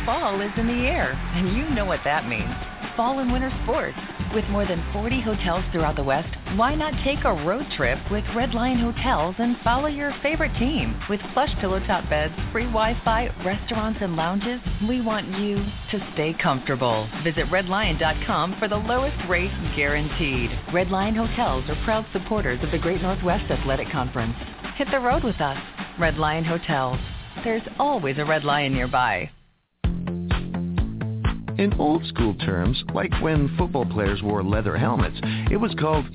Fall 0.05 0.41
is 0.41 0.51
in 0.57 0.67
the 0.67 0.87
air, 0.87 1.11
and 1.35 1.55
you 1.55 1.69
know 1.75 1.85
what 1.85 2.01
that 2.03 2.27
means. 2.27 2.70
Fall 2.95 3.19
and 3.19 3.31
winter 3.31 3.51
sports. 3.63 3.97
With 4.33 4.45
more 4.49 4.65
than 4.65 4.83
40 4.93 5.21
hotels 5.21 5.63
throughout 5.71 5.95
the 5.95 6.03
West, 6.03 6.29
why 6.55 6.75
not 6.75 6.93
take 7.03 7.23
a 7.23 7.33
road 7.45 7.65
trip 7.75 7.99
with 8.11 8.23
Red 8.35 8.53
Lion 8.53 8.79
Hotels 8.79 9.35
and 9.39 9.57
follow 9.63 9.87
your 9.87 10.13
favorite 10.21 10.57
team? 10.57 10.99
With 11.09 11.19
plush 11.33 11.53
pillow 11.59 11.79
top 11.85 12.09
beds, 12.09 12.33
free 12.51 12.65
Wi-Fi, 12.65 13.29
restaurants, 13.45 13.99
and 14.01 14.15
lounges, 14.15 14.59
we 14.87 15.01
want 15.01 15.27
you 15.39 15.55
to 15.91 16.11
stay 16.13 16.33
comfortable. 16.41 17.09
Visit 17.23 17.45
redlion.com 17.47 18.57
for 18.59 18.67
the 18.67 18.77
lowest 18.77 19.17
rate 19.29 19.51
guaranteed. 19.75 20.51
Red 20.73 20.89
Lion 20.89 21.15
Hotels 21.15 21.69
are 21.69 21.83
proud 21.83 22.05
supporters 22.13 22.63
of 22.63 22.71
the 22.71 22.79
Great 22.79 23.01
Northwest 23.01 23.49
Athletic 23.49 23.89
Conference. 23.89 24.35
Hit 24.75 24.89
the 24.91 24.99
road 24.99 25.23
with 25.23 25.39
us. 25.39 25.57
Red 25.99 26.17
Lion 26.17 26.43
Hotels. 26.43 26.99
There's 27.43 27.63
always 27.79 28.17
a 28.17 28.25
Red 28.25 28.43
Lion 28.43 28.73
nearby. 28.73 29.29
In 31.57 31.73
old 31.79 32.05
school 32.05 32.33
terms, 32.35 32.83
like 32.93 33.13
when 33.21 33.55
football 33.57 33.85
players 33.85 34.21
wore 34.23 34.43
leather 34.43 34.77
helmets, 34.77 35.19
it 35.51 35.57
was 35.57 35.73
called 35.79 36.05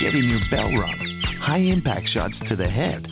getting 0.00 0.28
your 0.28 0.40
bell 0.50 0.70
rung. 0.72 1.20
High 1.40 1.58
impact 1.58 2.08
shots 2.10 2.34
to 2.48 2.56
the 2.56 2.68
head. 2.68 3.06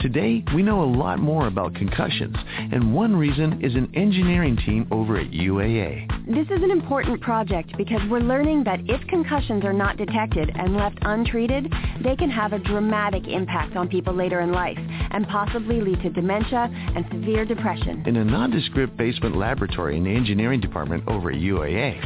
Today, 0.00 0.44
we 0.54 0.62
know 0.62 0.82
a 0.82 0.94
lot 0.96 1.18
more 1.18 1.46
about 1.46 1.74
concussions, 1.74 2.36
and 2.72 2.94
one 2.94 3.14
reason 3.14 3.64
is 3.64 3.74
an 3.74 3.90
engineering 3.94 4.56
team 4.64 4.88
over 4.90 5.18
at 5.18 5.30
UAA. 5.30 6.15
This 6.28 6.48
is 6.50 6.60
an 6.60 6.72
important 6.72 7.20
project 7.20 7.70
because 7.76 8.00
we're 8.10 8.18
learning 8.18 8.64
that 8.64 8.80
if 8.86 9.00
concussions 9.06 9.64
are 9.64 9.72
not 9.72 9.96
detected 9.96 10.50
and 10.56 10.74
left 10.74 10.98
untreated, 11.02 11.72
they 12.02 12.16
can 12.16 12.28
have 12.30 12.52
a 12.52 12.58
dramatic 12.58 13.28
impact 13.28 13.76
on 13.76 13.86
people 13.88 14.12
later 14.12 14.40
in 14.40 14.50
life 14.50 14.76
and 14.76 15.24
possibly 15.28 15.80
lead 15.80 16.02
to 16.02 16.10
dementia 16.10 16.68
and 16.96 17.06
severe 17.12 17.44
depression. 17.44 18.02
In 18.08 18.16
a 18.16 18.24
nondescript 18.24 18.96
basement 18.96 19.36
laboratory 19.36 19.98
in 19.98 20.02
the 20.02 20.10
engineering 20.10 20.60
department 20.60 21.04
over 21.06 21.30
at 21.30 21.36
UAA, 21.36 22.02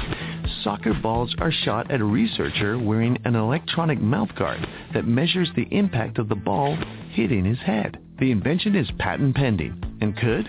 soccer 0.65 0.93
balls 0.93 1.35
are 1.39 1.51
shot 1.51 1.91
at 1.91 2.03
a 2.03 2.05
researcher 2.05 2.79
wearing 2.79 3.17
an 3.25 3.37
electronic 3.37 4.01
mouthguard 4.01 4.69
that 4.93 5.07
measures 5.07 5.49
the 5.57 5.67
impact 5.71 6.19
of 6.19 6.29
the 6.29 6.35
ball 6.35 6.77
hitting 7.13 7.47
his 7.47 7.59
head. 7.61 7.99
The 8.19 8.33
invention 8.33 8.77
is 8.77 8.91
patent 8.99 9.35
pending 9.35 9.83
and 10.03 10.15
could 10.15 10.47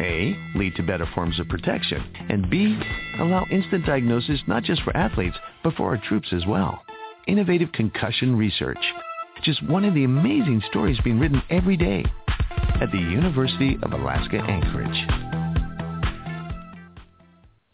A. 0.00 0.36
Lead 0.54 0.74
to 0.76 0.82
better 0.82 1.06
forms 1.14 1.38
of 1.40 1.48
protection, 1.48 2.04
and 2.28 2.48
B. 2.50 2.78
Allow 3.18 3.46
instant 3.50 3.86
diagnosis 3.86 4.40
not 4.46 4.62
just 4.62 4.82
for 4.82 4.96
athletes, 4.96 5.36
but 5.62 5.74
for 5.74 5.90
our 5.90 6.02
troops 6.08 6.28
as 6.32 6.46
well. 6.46 6.82
Innovative 7.26 7.72
concussion 7.72 8.36
research. 8.36 8.78
Just 9.42 9.62
one 9.68 9.84
of 9.84 9.94
the 9.94 10.04
amazing 10.04 10.62
stories 10.70 10.98
being 11.04 11.18
written 11.18 11.42
every 11.50 11.76
day 11.76 12.04
at 12.80 12.90
the 12.92 12.98
University 12.98 13.76
of 13.82 13.92
Alaska 13.92 14.36
Anchorage. 14.36 15.36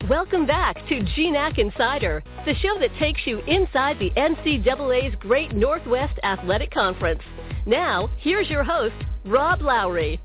Welcome 0.09 0.47
back 0.47 0.77
to 0.89 1.01
GNAC 1.17 1.59
Insider, 1.59 2.25
the 2.45 2.55
show 2.57 2.77
that 2.81 2.91
takes 2.99 3.21
you 3.25 3.39
inside 3.47 3.99
the 3.99 4.11
NCAA's 4.11 5.15
Great 5.21 5.55
Northwest 5.55 6.19
Athletic 6.25 6.73
Conference. 6.73 7.23
Now, 7.67 8.11
here's 8.19 8.51
your 8.51 8.65
host, 8.65 8.95
Rob 9.25 9.63
Lowery. 9.63 10.21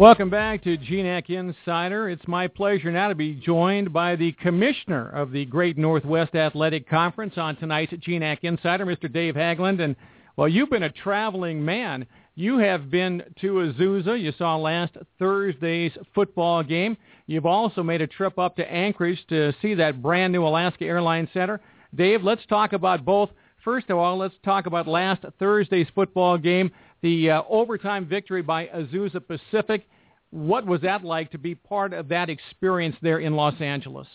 Welcome 0.00 0.30
back 0.30 0.64
to 0.64 0.78
GNAC 0.78 1.28
Insider. 1.28 2.08
It's 2.08 2.26
my 2.26 2.48
pleasure 2.48 2.90
now 2.90 3.08
to 3.08 3.14
be 3.14 3.34
joined 3.34 3.92
by 3.92 4.16
the 4.16 4.32
commissioner 4.32 5.10
of 5.10 5.30
the 5.30 5.44
Great 5.44 5.76
Northwest 5.76 6.34
Athletic 6.34 6.88
Conference 6.88 7.34
on 7.36 7.54
tonight's 7.56 7.92
GNAC 7.92 8.38
Insider, 8.40 8.86
Mr. 8.86 9.12
Dave 9.12 9.34
Haglund. 9.34 9.82
And, 9.82 9.94
well, 10.38 10.48
you've 10.48 10.70
been 10.70 10.84
a 10.84 10.90
traveling 10.90 11.62
man. 11.62 12.06
You 12.34 12.56
have 12.56 12.90
been 12.90 13.22
to 13.42 13.52
Azusa. 13.56 14.18
You 14.18 14.32
saw 14.38 14.56
last 14.56 14.96
Thursday's 15.18 15.92
football 16.14 16.62
game. 16.62 16.96
You've 17.26 17.44
also 17.44 17.82
made 17.82 18.00
a 18.00 18.06
trip 18.06 18.38
up 18.38 18.56
to 18.56 18.72
Anchorage 18.72 19.22
to 19.28 19.52
see 19.60 19.74
that 19.74 20.00
brand 20.00 20.32
new 20.32 20.46
Alaska 20.46 20.86
Airlines 20.86 21.28
Center. 21.34 21.60
Dave, 21.94 22.22
let's 22.22 22.46
talk 22.46 22.72
about 22.72 23.04
both. 23.04 23.28
First 23.64 23.90
of 23.90 23.98
all, 23.98 24.16
let's 24.16 24.34
talk 24.44 24.66
about 24.66 24.88
last 24.88 25.24
Thursday's 25.38 25.88
football 25.94 26.38
game, 26.38 26.70
the 27.02 27.30
uh, 27.30 27.42
overtime 27.48 28.06
victory 28.06 28.42
by 28.42 28.66
Azusa 28.66 29.20
Pacific. 29.26 29.86
What 30.30 30.66
was 30.66 30.80
that 30.82 31.04
like 31.04 31.30
to 31.32 31.38
be 31.38 31.54
part 31.54 31.92
of 31.92 32.08
that 32.08 32.30
experience 32.30 32.96
there 33.02 33.18
in 33.18 33.34
Los 33.34 33.60
Angeles? 33.60 34.06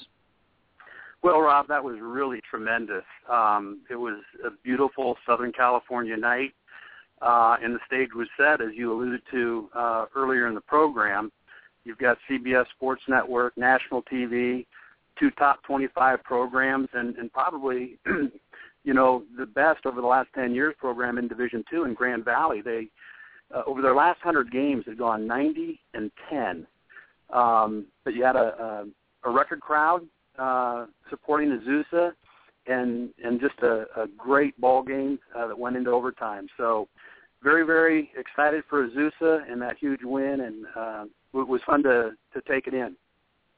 Well, 1.21 1.41
Rob, 1.41 1.67
that 1.67 1.84
was 1.84 1.97
really 1.99 2.39
tremendous. 2.49 3.03
Um, 3.31 3.81
it 3.89 3.95
was 3.95 4.21
a 4.45 4.51
beautiful 4.63 5.17
Southern 5.27 5.51
California 5.51 6.15
night, 6.15 6.53
uh, 7.21 7.58
and 7.62 7.75
the 7.75 7.79
stage 7.88 8.10
was 8.15 8.27
set, 8.38 8.62
as 8.62 8.69
you 8.75 8.93
alluded 8.93 9.21
to 9.31 9.69
uh, 9.75 10.05
earlier 10.15 10.47
in 10.47 10.55
the 10.55 10.62
program. 10.62 11.31
You've 11.84 11.97
got 11.97 12.17
CBS 12.29 12.65
Sports 12.75 13.03
Network, 13.08 13.58
national 13.58 14.03
TV, 14.03 14.65
two 15.19 15.31
top 15.31 15.63
25 15.63 16.23
programs, 16.23 16.89
and, 16.93 17.15
and 17.15 17.31
probably, 17.31 17.97
you 18.86 18.93
know, 18.93 19.24
the 19.38 19.48
best 19.48 19.86
over 19.86 20.00
the 20.00 20.08
last 20.08 20.30
10 20.36 20.54
years 20.54 20.76
program 20.78 21.17
in 21.17 21.28
Division 21.28 21.65
Two 21.69 21.84
in 21.84 21.93
Grand 21.93 22.24
Valley. 22.24 22.62
They 22.62 22.88
uh, 23.54 23.63
over 23.67 23.82
their 23.82 23.95
last 23.95 24.24
100 24.24 24.52
games 24.52 24.86
have 24.88 24.98
gone 24.98 25.28
90 25.28 25.80
and 25.93 26.12
10. 26.30 26.65
Um, 27.32 27.86
but 28.04 28.13
you 28.13 28.24
had 28.24 28.36
a, 28.36 28.86
a, 29.26 29.30
a 29.30 29.32
record 29.32 29.60
crowd 29.60 30.04
uh, 30.38 30.86
supporting 31.10 31.50
Azusa, 31.50 32.12
and 32.67 33.10
and 33.24 33.39
just 33.39 33.60
a, 33.62 33.86
a 33.95 34.08
great 34.17 34.60
ball 34.62 34.84
game 34.84 35.19
uh, 35.36 35.48
that 35.48 35.58
went 35.58 35.76
into 35.76 35.89
overtime. 35.89 36.48
So 36.58 36.88
very 37.43 37.65
very 37.65 38.12
excited 38.17 38.63
for 38.69 38.88
Azusa 38.88 39.52
and 39.52 39.62
that 39.62 39.78
huge 39.78 40.02
win, 40.04 40.41
and 40.41 40.65
uh, 40.76 41.06
it 41.34 41.48
was 41.48 41.62
fun 41.65 41.84
to 41.84 42.12
to 42.34 42.41
take 42.48 42.67
it 42.67 42.74
in. 42.74 42.95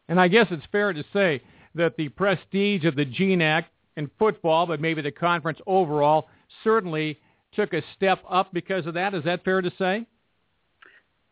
And 0.07 0.19
I 0.19 0.29
guess 0.29 0.47
it's 0.51 0.65
fair 0.71 0.93
to 0.93 1.03
say 1.11 1.41
that 1.75 1.97
the 1.97 2.09
prestige 2.09 2.85
of 2.85 2.95
the 2.95 3.05
GNAC 3.05 3.65
in 3.97 4.09
football, 4.17 4.65
but 4.65 4.79
maybe 4.79 5.01
the 5.01 5.11
conference 5.11 5.59
overall, 5.67 6.29
certainly 6.63 7.19
took 7.53 7.73
a 7.73 7.81
step 7.95 8.23
up 8.29 8.53
because 8.53 8.85
of 8.85 8.93
that. 8.93 9.13
Is 9.13 9.23
that 9.25 9.43
fair 9.43 9.61
to 9.61 9.71
say? 9.77 10.05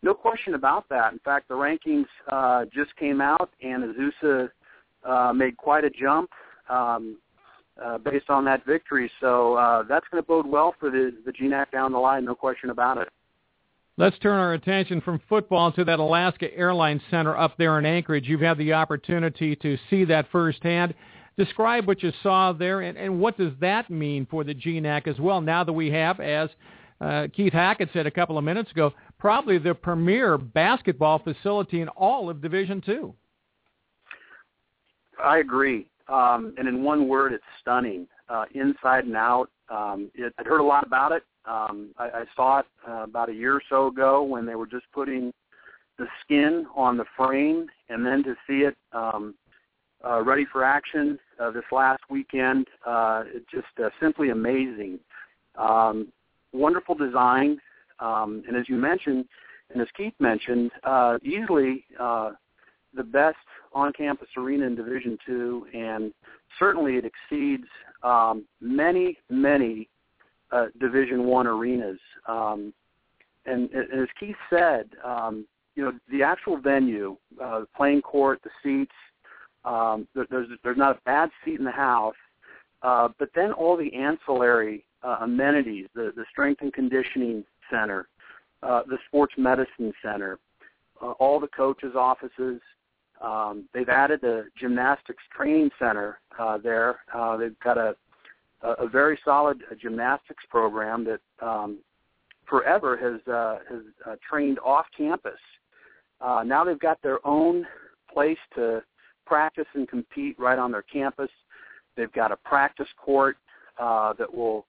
No 0.04 0.14
question 0.14 0.56
about 0.56 0.90
that. 0.90 1.14
In 1.14 1.20
fact, 1.20 1.48
the 1.48 1.56
rankings 1.56 2.06
uh, 2.30 2.66
just 2.66 2.96
came 2.98 3.22
out, 3.22 3.50
and 3.64 3.96
Azusa 3.96 4.50
uh, 5.04 5.34
made 5.34 5.56
quite 5.58 5.84
a 5.84 5.90
jump 5.90 6.30
um, 6.70 7.18
uh, 7.84 7.98
based 8.00 8.30
on 8.30 8.46
that 8.46 8.66
victory. 8.66 9.10
So 9.20 9.56
uh, 9.56 9.84
that's 9.84 10.06
going 10.12 10.22
to 10.22 10.28
bode 10.28 10.46
well 10.46 10.76
for 10.80 10.90
the, 10.90 11.12
the 11.26 11.32
GNAC 11.32 11.72
down 11.72 11.92
the 11.92 11.98
line, 11.98 12.26
no 12.26 12.36
question 12.36 12.70
about 12.70 12.98
it. 12.98 13.10
Let's 13.98 14.20
turn 14.20 14.38
our 14.38 14.54
attention 14.54 15.00
from 15.00 15.22
football 15.30 15.72
to 15.72 15.86
that 15.86 16.00
Alaska 16.00 16.54
Airlines 16.54 17.02
Center 17.10 17.38
up 17.38 17.58
there 17.58 17.80
in 17.80 17.86
Anchorage. 17.86 18.28
You've 18.28 18.42
had 18.42 18.58
the 18.58 18.74
opportunity 18.74 19.56
to 19.56 19.78
see 19.90 20.04
that 20.06 20.28
firsthand. 20.32 20.94
Describe 21.38 21.86
what 21.86 22.02
you 22.02 22.12
saw 22.24 22.54
there, 22.54 22.82
and, 22.82 22.98
and 22.98 23.20
what 23.20 23.38
does 23.38 23.52
that 23.60 23.90
mean 23.90 24.26
for 24.32 24.44
the 24.44 24.54
GNAC 24.54 25.08
as 25.08 25.20
well, 25.20 25.42
now 25.42 25.64
that 25.64 25.74
we 25.74 25.92
have, 25.92 26.20
as 26.20 26.50
uh, 27.02 27.28
Keith 27.36 27.52
Hackett 27.52 27.90
said 27.92 28.08
a 28.08 28.12
couple 28.12 28.38
of 28.38 28.44
minutes 28.44 28.72
ago, 28.72 28.94
probably 29.20 29.58
the 29.58 29.74
premier 29.74 30.38
basketball 30.38 31.20
facility 31.20 31.82
in 31.82 31.90
all 31.90 32.30
of 32.30 32.42
Division 32.42 32.82
Two. 32.82 33.14
I 35.22 35.40
agree. 35.40 35.88
Um, 36.08 36.54
and 36.58 36.68
in 36.68 36.84
one 36.84 37.08
word, 37.08 37.34
it's 37.34 37.44
stunning, 37.62 38.08
uh, 38.30 38.46
inside 38.54 39.06
and 39.06 39.18
out. 39.18 39.50
Um, 39.70 40.12
it, 40.14 40.34
I'd 40.38 40.46
heard 40.46 40.62
a 40.62 40.64
lot 40.64 40.86
about 40.86 41.12
it 41.12 41.24
Um, 41.46 41.92
I, 41.98 42.06
I 42.06 42.24
saw 42.36 42.60
it 42.60 42.66
uh, 42.88 43.04
about 43.04 43.30
a 43.30 43.34
year 43.34 43.54
or 43.56 43.62
so 43.70 43.88
ago 43.88 44.24
when 44.24 44.46
they 44.46 44.56
were 44.56 44.68
just 44.68 44.86
putting 44.94 45.34
the 45.98 46.08
skin 46.24 46.66
on 46.76 46.98
the 46.98 47.06
frame, 47.16 47.68
and 47.90 48.06
then 48.06 48.24
to 48.24 48.36
see 48.48 48.60
it 48.64 48.76
um, 48.92 49.36
uh, 50.06 50.22
ready 50.22 50.46
for 50.52 50.64
action 50.64 51.18
uh, 51.40 51.52
this 51.52 51.64
last 51.72 52.02
weekend, 52.10 52.68
uh, 52.86 53.24
just 53.52 53.68
uh, 53.84 53.90
simply 54.00 54.30
amazing. 54.30 55.00
Um, 55.56 56.12
wonderful 56.54 56.96
design, 56.96 57.60
um, 58.00 58.44
and 58.48 58.56
as 58.56 58.70
you 58.70 58.76
mentioned, 58.76 59.26
and 59.72 59.82
as 59.82 59.88
Keith 59.98 60.14
mentioned, 60.20 60.72
uh, 60.84 61.18
easily 61.24 61.86
uh, 62.00 62.32
the 62.94 63.04
best 63.04 63.38
on-campus 63.74 64.28
arena 64.38 64.66
in 64.68 64.76
Division 64.76 65.18
Two, 65.26 65.66
and 65.74 66.14
certainly 66.60 66.96
it 66.96 67.06
exceeds 67.06 67.68
um, 68.04 68.46
many, 68.62 69.18
many 69.30 69.90
uh, 70.52 70.68
Division 70.80 71.26
One 71.26 71.48
arenas. 71.48 72.00
Um, 72.28 72.74
and, 73.46 73.70
and 73.72 74.02
as 74.02 74.08
Keith 74.20 74.36
said, 74.50 74.90
um, 75.04 75.46
you 75.76 75.84
know, 75.84 75.92
the 76.10 76.24
actual 76.24 76.58
venue, 76.58 77.18
uh, 77.44 77.62
the 77.62 77.68
playing 77.76 78.02
court, 78.02 78.40
the 78.44 78.50
seats, 78.64 78.96
um, 79.66 80.08
there, 80.16 80.26
there's 80.30 80.48
there's 80.64 80.78
not 80.78 80.98
a 80.98 81.00
bad 81.06 81.30
seat 81.44 81.60
in 81.60 81.66
the 81.66 81.72
house. 81.72 82.16
Uh, 82.82 83.10
but 83.18 83.30
then 83.34 83.52
all 83.52 83.76
the 83.76 83.94
ancillary 83.96 84.86
uh, 85.04 85.18
amenities, 85.22 85.88
the 85.96 86.12
the 86.16 86.26
strength 86.32 86.62
and 86.62 86.74
conditioning 86.74 87.44
center, 87.70 88.08
uh, 88.64 88.84
the 88.88 88.98
sports 89.08 89.34
medicine 89.38 89.92
center, 90.04 90.40
uh, 91.02 91.12
all 91.12 91.40
the 91.40 91.48
coaches' 91.48 91.96
offices. 91.96 92.62
Um, 93.22 93.68
they've 93.74 93.90
added 93.90 94.20
the 94.22 94.46
gymnastics 94.60 95.24
training 95.36 95.72
center 95.80 96.20
uh, 96.38 96.58
there. 96.58 97.00
Uh, 97.14 97.38
they've 97.38 97.60
got 97.60 97.78
a 97.78 97.96
a 98.80 98.88
very 98.88 99.20
solid 99.24 99.62
uh, 99.70 99.76
gymnastics 99.76 100.44
program 100.50 101.06
that 101.06 101.46
um, 101.46 101.80
forever 102.48 102.98
has 102.98 103.22
uh, 103.32 103.60
has 103.70 103.82
uh, 104.06 104.16
trained 104.28 104.60
off 104.60 104.86
campus. 104.98 105.40
Uh, 106.22 106.44
now 106.46 106.64
they've 106.64 106.80
got 106.80 107.02
their 107.02 107.26
own 107.28 107.66
place 108.12 108.38
to 108.56 108.82
practice 109.26 109.66
and 109.74 109.88
compete 109.88 110.38
right 110.40 110.60
on 110.60 110.72
their 110.72 110.82
campus. 110.82 111.30
They've 111.96 112.12
got 112.12 112.32
a 112.32 112.38
practice 112.38 112.88
court 112.98 113.38
uh, 113.80 114.14
that 114.14 114.34
will 114.34 114.66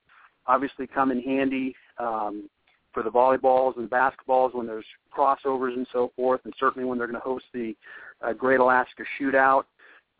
obviously 0.47 0.87
come 0.87 1.11
in 1.11 1.21
handy 1.21 1.75
um, 1.99 2.49
for 2.93 3.03
the 3.03 3.11
volleyballs 3.11 3.77
and 3.77 3.91
basketballs 3.91 4.55
when 4.55 4.67
there's 4.67 4.87
crossovers 5.17 5.75
and 5.75 5.87
so 5.93 6.13
forth, 6.17 6.41
and 6.45 6.55
certainly 6.59 6.89
when 6.89 6.99
they're 6.99 7.07
going 7.07 7.21
to 7.21 7.25
host 7.25 7.45
the 7.53 7.75
uh, 8.23 8.33
Great 8.33 8.61
Alaska 8.61 9.03
Shootout. 9.21 9.65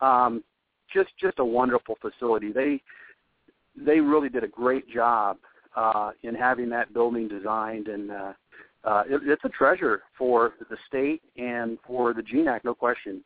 Um, 0.01 0.43
just 0.93 1.09
just 1.19 1.39
a 1.39 1.45
wonderful 1.45 1.97
facility. 2.01 2.51
They 2.51 2.81
they 3.75 3.99
really 3.99 4.29
did 4.29 4.43
a 4.43 4.47
great 4.47 4.89
job 4.89 5.37
uh, 5.75 6.11
in 6.23 6.35
having 6.35 6.69
that 6.69 6.93
building 6.93 7.27
designed, 7.27 7.87
and 7.87 8.11
uh, 8.11 8.33
uh, 8.83 9.03
it, 9.07 9.21
it's 9.25 9.43
a 9.43 9.49
treasure 9.49 10.03
for 10.17 10.53
the 10.69 10.77
state 10.87 11.21
and 11.35 11.77
for 11.85 12.13
the 12.13 12.21
GNAC, 12.21 12.63
no 12.63 12.73
question. 12.73 13.21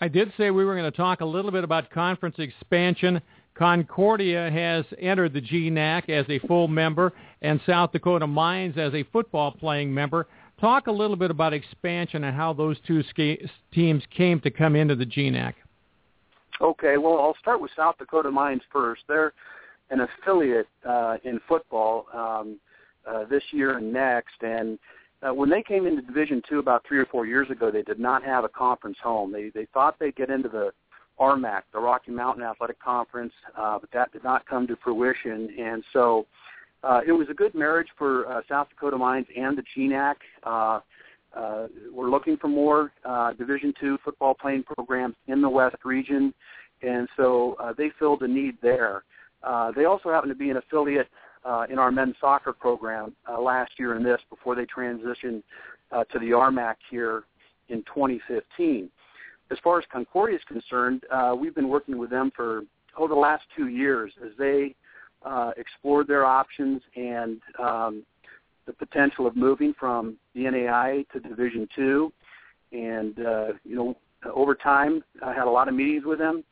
I 0.00 0.08
did 0.08 0.32
say 0.36 0.50
we 0.50 0.64
were 0.64 0.76
going 0.76 0.90
to 0.90 0.96
talk 0.96 1.20
a 1.20 1.24
little 1.24 1.50
bit 1.50 1.64
about 1.64 1.90
conference 1.90 2.36
expansion. 2.38 3.20
Concordia 3.54 4.48
has 4.50 4.84
entered 5.00 5.32
the 5.32 5.40
GNAC 5.40 6.08
as 6.08 6.24
a 6.28 6.38
full 6.46 6.68
member, 6.68 7.12
and 7.42 7.60
South 7.66 7.90
Dakota 7.90 8.26
Mines 8.26 8.78
as 8.78 8.94
a 8.94 9.02
football 9.12 9.50
playing 9.50 9.92
member. 9.92 10.28
Talk 10.60 10.86
a 10.86 10.92
little 10.92 11.16
bit 11.16 11.32
about 11.32 11.52
expansion 11.52 12.24
and 12.24 12.36
how 12.36 12.52
those 12.52 12.76
two 12.86 13.02
teams 13.72 14.02
came 14.16 14.40
to 14.40 14.50
come 14.50 14.76
into 14.76 14.94
the 14.94 15.06
GNAC. 15.06 15.54
Okay, 16.60 16.96
well, 16.96 17.18
I'll 17.18 17.36
start 17.40 17.60
with 17.60 17.70
South 17.76 17.96
Dakota 17.98 18.30
Mines 18.30 18.62
first. 18.72 19.02
They're 19.08 19.32
an 19.90 20.00
affiliate 20.00 20.68
uh, 20.84 21.16
in 21.24 21.40
football 21.48 22.06
um, 22.12 22.60
uh, 23.06 23.24
this 23.24 23.42
year 23.52 23.78
and 23.78 23.92
next, 23.92 24.42
and 24.42 24.78
uh, 25.26 25.34
when 25.34 25.50
they 25.50 25.62
came 25.62 25.86
into 25.86 26.02
Division 26.02 26.42
Two 26.48 26.58
about 26.58 26.84
three 26.86 26.98
or 26.98 27.06
four 27.06 27.26
years 27.26 27.50
ago, 27.50 27.70
they 27.70 27.82
did 27.82 27.98
not 27.98 28.22
have 28.24 28.44
a 28.44 28.48
conference 28.48 28.98
home. 29.02 29.32
They 29.32 29.50
they 29.54 29.66
thought 29.72 29.96
they'd 29.98 30.16
get 30.16 30.30
into 30.30 30.48
the 30.48 30.70
RMAC, 31.18 31.62
the 31.72 31.80
Rocky 31.80 32.12
Mountain 32.12 32.44
Athletic 32.44 32.80
Conference, 32.80 33.32
uh, 33.56 33.78
but 33.78 33.90
that 33.92 34.12
did 34.12 34.22
not 34.22 34.46
come 34.46 34.66
to 34.66 34.76
fruition, 34.82 35.50
and 35.58 35.82
so. 35.92 36.26
Uh, 36.84 37.00
it 37.04 37.10
was 37.10 37.26
a 37.28 37.34
good 37.34 37.56
marriage 37.56 37.88
for 37.98 38.24
uh, 38.28 38.40
South 38.48 38.68
Dakota 38.68 38.96
Mines 38.96 39.26
and 39.36 39.58
the 39.58 39.64
GNAC. 39.76 40.14
Uh, 40.44 40.78
uh, 41.36 41.66
we're 41.92 42.10
looking 42.10 42.36
for 42.36 42.48
more 42.48 42.92
uh, 43.04 43.32
Division 43.32 43.74
two 43.80 43.98
football 44.04 44.34
playing 44.34 44.62
programs 44.62 45.14
in 45.26 45.42
the 45.42 45.48
West 45.48 45.76
region, 45.84 46.32
and 46.82 47.08
so 47.16 47.56
uh, 47.60 47.72
they 47.76 47.90
filled 47.98 48.22
a 48.22 48.28
need 48.28 48.56
there. 48.62 49.04
Uh, 49.42 49.70
they 49.72 49.84
also 49.84 50.10
happen 50.10 50.28
to 50.28 50.34
be 50.34 50.50
an 50.50 50.56
affiliate 50.56 51.08
uh, 51.44 51.66
in 51.70 51.78
our 51.78 51.90
men's 51.90 52.14
soccer 52.20 52.52
program 52.52 53.14
uh, 53.28 53.40
last 53.40 53.72
year 53.78 53.94
and 53.94 54.04
this 54.04 54.20
before 54.30 54.54
they 54.54 54.66
transitioned 54.66 55.42
uh, 55.92 56.04
to 56.04 56.18
the 56.18 56.26
RMAC 56.26 56.74
here 56.90 57.24
in 57.68 57.82
2015. 57.82 58.90
As 59.50 59.58
far 59.64 59.78
as 59.78 59.84
Concordia 59.90 60.36
is 60.36 60.42
concerned, 60.46 61.04
uh, 61.10 61.34
we've 61.38 61.54
been 61.54 61.68
working 61.68 61.98
with 61.98 62.10
them 62.10 62.30
for 62.34 62.62
over 62.96 63.14
the 63.14 63.20
last 63.20 63.44
two 63.56 63.68
years 63.68 64.12
as 64.24 64.32
they 64.38 64.74
uh, 65.24 65.52
explored 65.56 66.06
their 66.06 66.24
options 66.24 66.82
and 66.96 67.40
um, 67.58 68.04
the 68.66 68.72
potential 68.72 69.26
of 69.26 69.36
moving 69.36 69.74
from 69.78 70.16
the 70.34 70.42
NAI 70.42 71.04
to 71.12 71.20
Division 71.20 71.68
Two. 71.74 72.12
And 72.72 73.18
uh, 73.18 73.46
you 73.64 73.76
know, 73.76 73.96
over 74.32 74.54
time, 74.54 75.02
I 75.24 75.32
had 75.32 75.46
a 75.46 75.50
lot 75.50 75.68
of 75.68 75.74
meetings 75.74 76.04
with 76.04 76.18
them. 76.18 76.44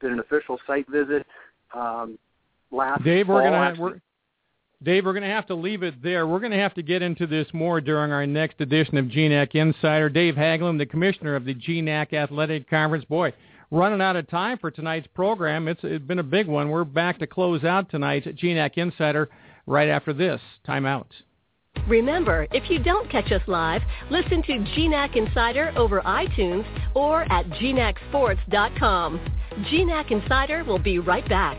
Did 0.00 0.12
an 0.12 0.20
official 0.20 0.58
site 0.66 0.88
visit 0.88 1.26
um, 1.74 2.18
last. 2.70 3.02
Dave, 3.02 3.28
we're 3.28 3.42
gonna 3.42 3.74
we're, 3.78 4.00
Dave, 4.84 5.06
we're 5.06 5.14
going 5.14 5.22
to 5.22 5.28
have 5.28 5.46
to 5.46 5.54
leave 5.54 5.82
it 5.82 6.02
there. 6.02 6.26
We're 6.26 6.40
going 6.40 6.52
to 6.52 6.58
have 6.58 6.74
to 6.74 6.82
get 6.82 7.00
into 7.00 7.26
this 7.26 7.46
more 7.54 7.80
during 7.80 8.12
our 8.12 8.26
next 8.26 8.60
edition 8.60 8.98
of 8.98 9.06
GNAC 9.06 9.54
Insider. 9.54 10.10
Dave 10.10 10.34
Haglund, 10.34 10.76
the 10.78 10.84
commissioner 10.84 11.34
of 11.36 11.46
the 11.46 11.54
GNAC 11.54 12.12
Athletic 12.12 12.68
Conference. 12.68 13.04
Boy, 13.06 13.32
running 13.70 14.02
out 14.02 14.16
of 14.16 14.28
time 14.28 14.58
for 14.58 14.70
tonight's 14.70 15.06
program. 15.14 15.68
It's, 15.68 15.80
it's 15.82 16.04
been 16.04 16.18
a 16.18 16.24
big 16.24 16.46
one. 16.46 16.68
We're 16.68 16.84
back 16.84 17.18
to 17.20 17.26
close 17.26 17.64
out 17.64 17.90
tonight's 17.90 18.26
GNAC 18.26 18.76
Insider 18.76 19.30
right 19.66 19.88
after 19.88 20.12
this. 20.12 20.40
Time 20.66 20.84
out. 20.84 21.08
Remember, 21.88 22.46
if 22.52 22.70
you 22.70 22.78
don't 22.78 23.10
catch 23.10 23.32
us 23.32 23.42
live, 23.46 23.82
listen 24.10 24.42
to 24.42 24.52
GNAC 24.52 25.16
Insider 25.16 25.72
over 25.76 26.02
iTunes 26.02 26.66
or 26.94 27.22
at 27.32 27.46
gnacsports.com. 27.46 29.20
GNAC 29.72 30.10
Insider 30.10 30.64
will 30.64 30.78
be 30.78 30.98
right 30.98 31.28
back. 31.28 31.58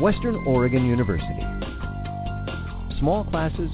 Western 0.00 0.36
Oregon 0.46 0.86
University. 0.86 1.44
Small 2.98 3.22
classes, 3.24 3.70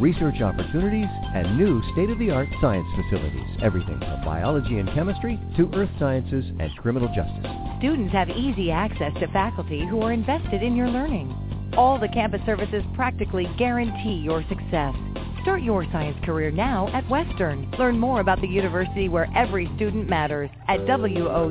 research 0.00 0.40
opportunities, 0.40 1.06
and 1.32 1.56
new 1.56 1.80
state-of-the-art 1.92 2.48
science 2.60 2.88
facilities. 2.96 3.46
Everything 3.62 4.00
from 4.00 4.24
biology 4.24 4.80
and 4.80 4.92
chemistry 4.94 5.38
to 5.56 5.70
earth 5.74 5.90
sciences 6.00 6.44
and 6.58 6.76
criminal 6.78 7.06
justice. 7.14 7.46
Students 7.78 8.12
have 8.12 8.30
easy 8.30 8.72
access 8.72 9.14
to 9.20 9.28
faculty 9.28 9.86
who 9.86 10.02
are 10.02 10.12
invested 10.12 10.60
in 10.64 10.74
your 10.74 10.88
learning. 10.88 11.32
All 11.76 12.00
the 12.00 12.08
campus 12.08 12.40
services 12.44 12.82
practically 12.96 13.48
guarantee 13.56 14.22
your 14.24 14.42
success. 14.48 14.96
Start 15.42 15.62
your 15.62 15.84
science 15.92 16.18
career 16.24 16.50
now 16.50 16.88
at 16.88 17.08
Western. 17.08 17.70
Learn 17.78 18.00
more 18.00 18.18
about 18.18 18.40
the 18.40 18.48
university 18.48 19.08
where 19.08 19.28
every 19.36 19.70
student 19.76 20.08
matters 20.08 20.50
at 20.66 20.80
wou.edu. 20.80 21.44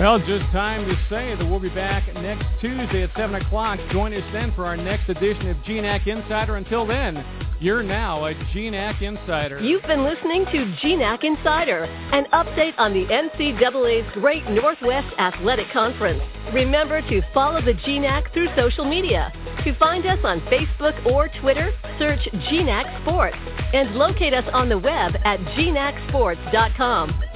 Well, 0.00 0.18
just 0.18 0.50
time 0.50 0.88
to 0.88 0.94
say 1.10 1.34
that 1.36 1.44
we'll 1.44 1.60
be 1.60 1.68
back 1.68 2.06
next 2.14 2.46
Tuesday 2.62 3.02
at 3.02 3.10
7 3.14 3.34
o'clock. 3.34 3.78
Join 3.92 4.14
us 4.14 4.24
then 4.32 4.50
for 4.54 4.64
our 4.64 4.74
next 4.74 5.10
edition 5.10 5.50
of 5.50 5.58
GNAC 5.58 6.06
Insider. 6.06 6.56
Until 6.56 6.86
then, 6.86 7.22
you're 7.60 7.82
now 7.82 8.24
a 8.24 8.32
GNAC 8.32 9.02
Insider. 9.02 9.60
You've 9.60 9.82
been 9.82 10.02
listening 10.02 10.46
to 10.46 10.74
GNAC 10.82 11.22
Insider, 11.22 11.84
an 11.84 12.24
update 12.32 12.72
on 12.78 12.94
the 12.94 13.04
NCAA's 13.12 14.10
Great 14.14 14.48
Northwest 14.48 15.14
Athletic 15.18 15.70
Conference. 15.70 16.22
Remember 16.54 17.02
to 17.02 17.20
follow 17.34 17.60
the 17.60 17.74
GNAC 17.74 18.32
through 18.32 18.48
social 18.56 18.86
media. 18.86 19.30
To 19.64 19.74
find 19.74 20.06
us 20.06 20.20
on 20.24 20.40
Facebook 20.48 21.04
or 21.12 21.28
Twitter, 21.42 21.72
search 21.98 22.26
GNAC 22.50 23.02
Sports 23.02 23.36
and 23.74 23.94
locate 23.96 24.32
us 24.32 24.48
on 24.54 24.70
the 24.70 24.78
web 24.78 25.12
at 25.26 25.38
gnacsports.com. 25.40 27.29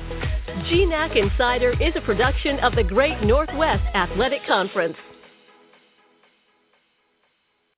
GNAC 0.64 1.16
Insider 1.16 1.72
is 1.72 1.92
a 1.94 2.00
production 2.00 2.59
of 2.61 2.74
the 2.74 2.83
Great 2.83 3.20
Northwest 3.20 3.85
Athletic 3.94 4.46
Conference. 4.46 4.96